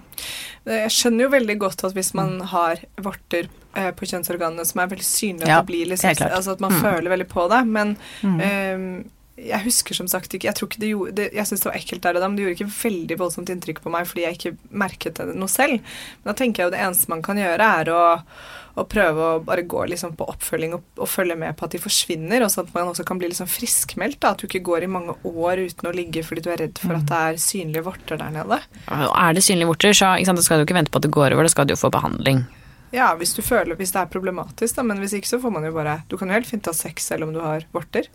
Jeg 0.64 0.92
skjønner 0.94 1.26
jo 1.26 1.32
veldig 1.34 1.58
godt 1.60 1.82
at 1.84 1.92
hvis 1.96 2.14
man 2.16 2.38
har 2.48 2.78
vorter 3.04 3.48
eh, 3.76 3.90
på 3.92 4.06
kjønnsorganene 4.08 4.64
som 4.64 4.80
er 4.80 4.86
veldig 4.94 5.04
synlige, 5.04 5.42
at 5.44 5.50
Ja, 5.50 5.62
blir 5.66 5.90
liksom, 5.90 6.14
altså 6.30 6.54
at 6.54 6.60
man 6.64 6.72
Mm. 6.72 6.80
føler 6.80 7.10
veldig 7.12 7.26
på 7.28 7.48
det, 7.50 7.64
men 7.66 7.96
Mm. 8.22 9.04
Jeg 9.34 9.64
husker 9.64 9.96
som 9.98 10.06
sagt 10.10 10.34
ikke 10.36 10.46
Jeg 10.46 10.54
tror 10.58 10.68
ikke 10.70 10.80
det 10.82 10.90
gjorde 10.92 11.14
det, 11.18 11.24
Jeg 11.34 11.48
syns 11.48 11.64
det 11.64 11.70
var 11.70 11.78
ekkelt 11.78 12.04
der 12.04 12.18
og 12.18 12.22
da, 12.22 12.28
men 12.28 12.36
det 12.38 12.44
gjorde 12.44 12.56
ikke 12.60 12.74
veldig 12.74 13.16
voldsomt 13.18 13.50
inntrykk 13.50 13.80
på 13.82 13.92
meg 13.92 14.06
fordi 14.06 14.26
jeg 14.26 14.38
ikke 14.38 14.52
merket 14.84 15.18
det 15.18 15.34
noe 15.34 15.50
selv. 15.50 15.80
Men 16.22 16.30
da 16.30 16.36
tenker 16.38 16.62
jeg 16.62 16.68
jo 16.68 16.74
det 16.74 16.82
eneste 16.84 17.10
man 17.10 17.24
kan 17.24 17.40
gjøre, 17.40 17.70
er 17.80 17.90
å, 17.90 18.02
å 18.78 18.84
prøve 18.90 19.26
å 19.26 19.42
bare 19.44 19.66
gå 19.66 19.84
liksom 19.90 20.14
på 20.18 20.28
oppfølging 20.30 20.76
og, 20.78 20.84
og 21.00 21.10
følge 21.10 21.36
med 21.40 21.56
på 21.58 21.66
at 21.66 21.74
de 21.74 21.82
forsvinner, 21.82 22.44
og 22.44 22.52
sånn 22.54 22.68
at 22.68 22.74
man 22.76 22.92
også 22.92 23.06
kan 23.08 23.18
bli 23.18 23.32
liksom 23.32 23.50
friskmeldt. 23.50 24.20
da, 24.22 24.34
At 24.34 24.42
du 24.42 24.46
ikke 24.46 24.62
går 24.70 24.86
i 24.86 24.92
mange 24.94 25.16
år 25.26 25.64
uten 25.64 25.90
å 25.90 25.94
ligge 25.96 26.22
fordi 26.26 26.44
du 26.46 26.52
er 26.54 26.62
redd 26.66 26.78
for 26.82 26.94
at 26.94 27.08
det 27.10 27.22
er 27.30 27.40
synlige 27.42 27.86
vorter 27.88 28.20
der 28.20 28.34
nede. 28.34 28.60
Er 28.86 29.34
det 29.34 29.42
synlige 29.46 29.72
vorter, 29.72 29.96
så 29.96 30.14
sant, 30.26 30.44
skal 30.46 30.62
du 30.62 30.68
ikke 30.68 30.78
vente 30.78 30.94
på 30.94 31.02
at 31.02 31.08
det 31.08 31.14
går 31.16 31.34
over, 31.34 31.46
da 31.46 31.54
skal 31.56 31.66
du 31.66 31.74
jo 31.74 31.80
få 31.82 31.90
behandling. 31.94 32.44
Ja, 32.94 33.10
hvis 33.18 33.34
du 33.34 33.42
føler 33.42 33.74
hvis 33.74 33.90
det 33.90 34.04
er 34.04 34.14
problematisk, 34.14 34.76
da, 34.78 34.86
men 34.86 35.02
hvis 35.02 35.16
ikke 35.18 35.32
så 35.32 35.42
får 35.42 35.50
man 35.50 35.64
jo 35.66 35.74
bare 35.74 35.96
Du 36.06 36.14
kan 36.14 36.30
jo 36.30 36.36
helt 36.36 36.46
fint 36.46 36.70
ha 36.70 36.74
sex 36.76 37.08
selv 37.10 37.26
om 37.26 37.34
du 37.34 37.40
har 37.42 37.66
vorter. 37.74 38.06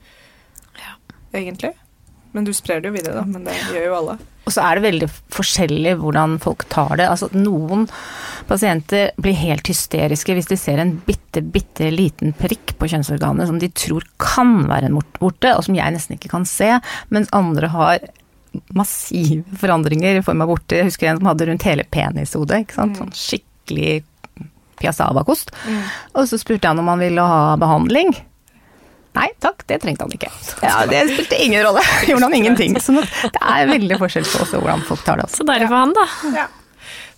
Egentlig. 1.33 1.73
Men 2.31 2.45
du 2.45 2.51
sprer 2.53 2.81
det 2.81 2.91
jo 2.91 2.97
videre, 2.97 3.21
da. 3.21 3.25
Men 3.25 3.47
det 3.47 3.55
gjør 3.73 3.87
jo 3.87 3.95
alle. 4.03 4.17
Og 4.45 4.53
så 4.53 4.63
er 4.65 4.77
det 4.77 4.85
veldig 4.85 5.07
forskjellig 5.33 5.93
hvordan 6.01 6.37
folk 6.41 6.65
tar 6.73 6.95
det. 6.97 7.05
Altså 7.09 7.29
noen 7.35 7.85
pasienter 8.49 9.11
blir 9.21 9.37
helt 9.37 9.69
hysteriske 9.69 10.33
hvis 10.37 10.49
de 10.49 10.57
ser 10.57 10.81
en 10.81 10.95
bitte, 11.05 11.43
bitte 11.45 11.91
liten 11.93 12.33
prikk 12.37 12.73
på 12.79 12.89
kjønnsorganet 12.89 13.49
som 13.49 13.59
de 13.61 13.69
tror 13.69 14.07
kan 14.21 14.63
være 14.69 14.89
en 14.89 14.97
vorte, 14.97 15.53
og 15.53 15.65
som 15.67 15.77
jeg 15.77 15.93
nesten 15.93 16.17
ikke 16.17 16.31
kan 16.33 16.47
se, 16.49 16.71
mens 17.13 17.29
andre 17.35 17.69
har 17.73 18.09
massive 18.73 19.59
forandringer 19.61 20.17
i 20.17 20.25
form 20.25 20.41
av 20.41 20.49
vorter. 20.49 20.81
Jeg 20.81 20.89
husker 20.89 21.11
en 21.11 21.21
som 21.21 21.29
hadde 21.29 21.49
rundt 21.49 21.67
hele 21.69 21.85
penishodet, 21.85 22.63
ikke 22.65 22.79
sant. 22.79 22.97
Sånn 22.97 23.13
skikkelig 23.13 23.99
piassava-kost. 24.79 25.53
Og 26.15 26.25
så 26.29 26.39
spurte 26.41 26.71
han 26.71 26.81
om 26.81 26.89
han 26.89 27.03
ville 27.03 27.21
ha 27.21 27.53
behandling. 27.61 28.15
Nei 29.17 29.27
takk, 29.41 29.63
det 29.67 29.79
trengte 29.83 30.05
han 30.05 30.13
ikke. 30.13 30.29
Ja, 30.65 30.85
Det 30.89 31.01
spilte 31.13 31.39
ingen 31.41 31.63
rolle. 31.65 31.81
Gjorde 32.09 32.27
han 32.29 32.35
ingenting. 32.37 32.75
Så 32.81 32.93
det 33.35 33.41
er 33.41 33.69
veldig 33.71 33.97
forskjell 34.01 34.27
på 34.29 34.43
også 34.45 34.61
hvordan 34.61 34.83
folk 34.87 35.05
tar 35.07 35.21
det. 35.21 35.29
Også. 35.29 35.41
Så 35.41 35.47
derfor 35.49 35.71
for 35.71 35.81
han, 35.81 35.95
da. 35.97 36.07
Ja. 36.37 36.47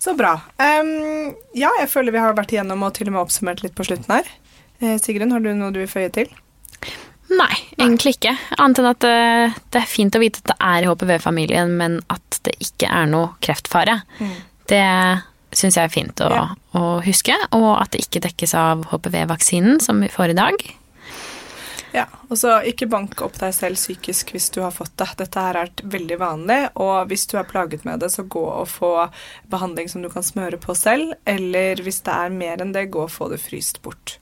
Så 0.01 0.15
bra. 0.17 0.31
Um, 0.57 1.35
ja, 1.53 1.69
jeg 1.79 1.89
føler 1.91 2.15
vi 2.15 2.21
har 2.23 2.33
vært 2.37 2.53
igjennom 2.55 2.81
og 2.87 2.95
til 2.97 3.11
og 3.11 3.13
med 3.15 3.21
oppsummert 3.21 3.61
litt 3.61 3.75
på 3.77 3.85
slutten 3.85 4.09
her. 4.15 4.29
Eh, 4.81 4.95
Sigrun, 4.97 5.29
har 5.35 5.43
du 5.45 5.51
noe 5.53 5.69
du 5.75 5.77
vil 5.83 5.91
føye 5.91 6.09
til? 6.15 6.31
Nei, 7.31 7.53
egentlig 7.77 8.15
ikke. 8.17 8.33
Annet 8.57 8.81
enn 8.81 8.89
at 8.89 9.05
uh, 9.07 9.59
det 9.71 9.83
er 9.83 9.87
fint 9.91 10.15
å 10.17 10.23
vite 10.23 10.41
at 10.41 10.49
det 10.51 10.57
er 10.71 10.83
i 10.83 10.89
HPV-familien, 10.89 11.75
men 11.79 11.99
at 12.11 12.39
det 12.47 12.55
ikke 12.65 12.89
er 12.89 13.05
noe 13.11 13.35
kreftfare. 13.45 13.99
Det 14.71 14.81
syns 15.53 15.77
jeg 15.77 15.85
er 15.85 15.93
fint 15.93 16.23
å, 16.25 16.31
Ja. 16.33 16.43
å 16.79 16.83
huske. 17.05 17.35
Og 17.53 17.69
at 17.77 17.93
det 17.93 18.01
ikke 18.07 18.23
dekkes 18.25 18.55
av 18.57 18.87
HPV-vaksinen, 18.91 19.79
som 19.85 20.01
vi 20.01 20.09
får 20.11 20.33
i 20.33 20.37
dag. 20.41 20.65
Ja, 21.91 22.05
og 22.29 22.37
så 22.39 22.53
ikke 22.67 22.87
bank 22.87 23.19
opp 23.25 23.35
deg 23.41 23.51
selv 23.55 23.75
psykisk 23.75 24.31
hvis 24.31 24.49
du 24.55 24.61
har 24.63 24.71
fått 24.71 24.93
det. 25.01 25.09
Dette 25.19 25.43
her 25.43 25.59
er 25.59 25.71
veldig 25.83 26.17
vanlig, 26.21 26.59
og 26.79 27.09
hvis 27.11 27.25
du 27.27 27.35
er 27.39 27.47
plaget 27.49 27.83
med 27.87 27.99
det, 27.99 28.11
så 28.13 28.23
gå 28.23 28.43
og 28.47 28.67
få 28.71 28.93
behandling 29.51 29.91
som 29.91 30.01
du 30.05 30.09
kan 30.13 30.23
smøre 30.23 30.59
på 30.61 30.75
selv, 30.77 31.13
eller 31.27 31.83
hvis 31.83 32.01
det 32.07 32.15
er 32.15 32.35
mer 32.35 32.63
enn 32.63 32.71
det, 32.75 32.87
gå 32.93 33.03
og 33.07 33.11
få 33.11 33.27
det 33.33 33.41
fryst 33.43 33.81
bort. 33.83 34.17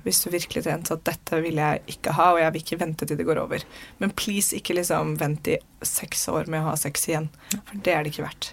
Hvis 0.00 0.22
du 0.24 0.30
virkelig 0.32 0.62
tenkte 0.64 0.94
at 0.96 1.02
dette 1.04 1.42
vil 1.44 1.58
jeg 1.60 1.82
ikke 1.92 2.14
ha, 2.16 2.30
og 2.32 2.38
jeg 2.40 2.52
vil 2.54 2.62
ikke 2.62 2.78
vente 2.80 3.04
til 3.04 3.18
det 3.18 3.26
går 3.28 3.42
over. 3.42 3.60
Men 4.00 4.14
please, 4.16 4.56
ikke 4.56 4.78
liksom 4.78 5.18
vent 5.20 5.50
i 5.52 5.58
seks 5.84 6.24
år 6.32 6.48
med 6.48 6.62
å 6.62 6.70
ha 6.70 6.76
sex 6.80 7.04
igjen, 7.10 7.28
for 7.52 7.82
det 7.84 7.92
er 7.92 8.06
det 8.06 8.14
ikke 8.14 8.24
verdt. 8.24 8.48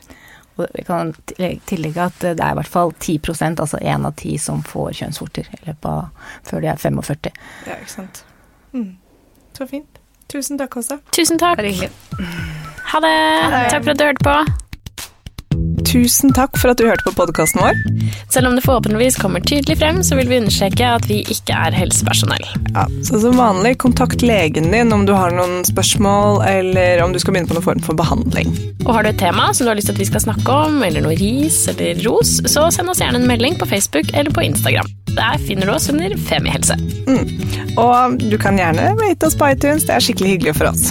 Og 0.58 0.68
vi 0.74 0.84
kan 0.88 1.14
tillegge- 1.32 1.62
tillegge 1.72 2.04
at 2.10 2.20
det 2.20 2.40
er 2.44 2.52
i 2.52 2.60
hvert 2.60 2.72
fall 2.72 2.92
10% 3.00 3.64
altså 3.64 3.80
én 3.80 4.06
av 4.08 4.16
ti, 4.20 4.36
som 4.38 4.64
får 4.64 4.92
kjønnsvorter 5.00 5.48
i 5.56 5.62
løpet 5.70 5.88
av 5.94 6.10
før 6.50 6.66
de 6.66 6.68
er 6.74 6.84
45. 6.84 7.32
Ja, 7.68 7.80
ikke 7.80 7.96
sant. 7.96 8.26
Mm. 8.76 8.98
Så 9.58 9.68
fint. 9.72 10.02
Tusen 10.32 10.60
takk 10.60 10.76
også. 10.82 11.00
Tusen 11.16 11.40
takk. 11.40 11.64
Ha 11.64 13.02
det. 13.02 13.16
det. 13.56 13.66
Takk 13.72 13.84
for 13.84 13.96
at 13.96 14.00
du 14.00 14.08
hørte 14.10 14.26
på. 14.26 14.38
Tusen 15.86 16.34
takk 16.36 16.58
for 16.60 16.74
at 16.74 16.80
du 16.82 16.88
hørte 16.90 17.06
på 17.06 17.14
podkasten 17.16 17.62
vår. 17.64 17.78
Selv 18.34 18.50
om 18.50 18.58
det 18.58 18.64
forhåpentligvis 18.66 19.20
kommer 19.22 19.40
tydelig 19.40 19.78
frem, 19.80 20.02
så 20.04 20.18
vil 20.20 20.28
vi 20.28 20.40
understreke 20.42 20.90
at 20.98 21.08
vi 21.08 21.22
ikke 21.32 21.56
er 21.56 21.78
helsepersonell. 21.78 22.44
Ja, 22.74 22.84
så 23.08 23.22
som 23.24 23.38
vanlig, 23.40 23.78
kontakt 23.80 24.26
legen 24.26 24.74
din 24.74 24.92
om 24.92 25.06
du 25.08 25.14
har 25.16 25.32
noen 25.36 25.64
spørsmål, 25.68 26.42
eller 26.50 27.06
om 27.06 27.16
du 27.16 27.22
skal 27.22 27.38
begynne 27.38 27.52
på 27.52 27.56
noen 27.56 27.68
form 27.70 27.86
for 27.86 27.96
behandling. 28.02 28.52
Og 28.84 28.92
har 28.98 29.06
du 29.06 29.14
et 29.14 29.22
tema 29.22 29.52
som 29.54 29.64
du 29.64 29.72
har 29.72 29.80
lyst 29.80 29.92
til 29.92 29.96
at 29.96 30.04
vi 30.04 30.12
skal 30.12 30.26
snakke 30.26 30.60
om, 30.66 30.82
eller 30.84 31.06
noe 31.06 31.16
ris 31.22 31.64
eller 31.72 32.04
ros, 32.04 32.42
så 32.44 32.68
send 32.74 32.92
oss 32.92 33.04
gjerne 33.06 33.22
en 33.22 33.30
melding 33.32 33.56
på 33.62 33.70
Facebook 33.70 34.12
eller 34.12 34.36
på 34.36 34.44
Instagram. 34.50 34.92
Der 35.16 35.40
finner 35.48 35.66
du 35.70 35.76
oss 35.76 35.90
under 35.90 36.18
Femihelse. 36.28 36.76
Og 37.80 38.20
du 38.20 38.38
kan 38.42 38.60
gjerne 38.60 38.92
rate 39.00 39.28
oss 39.28 39.38
på 39.40 39.52
iTunes, 39.54 39.88
det 39.88 39.96
er 39.96 40.04
skikkelig 40.04 40.36
hyggelig 40.36 40.56
for 40.60 40.72
oss. 40.72 40.90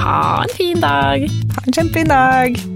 Ha 0.00 0.42
en 0.42 0.54
fin 0.56 0.80
dag! 0.80 1.28
Ha 1.28 1.66
en 1.66 1.76
kjempefin 1.76 2.12
dag! 2.12 2.71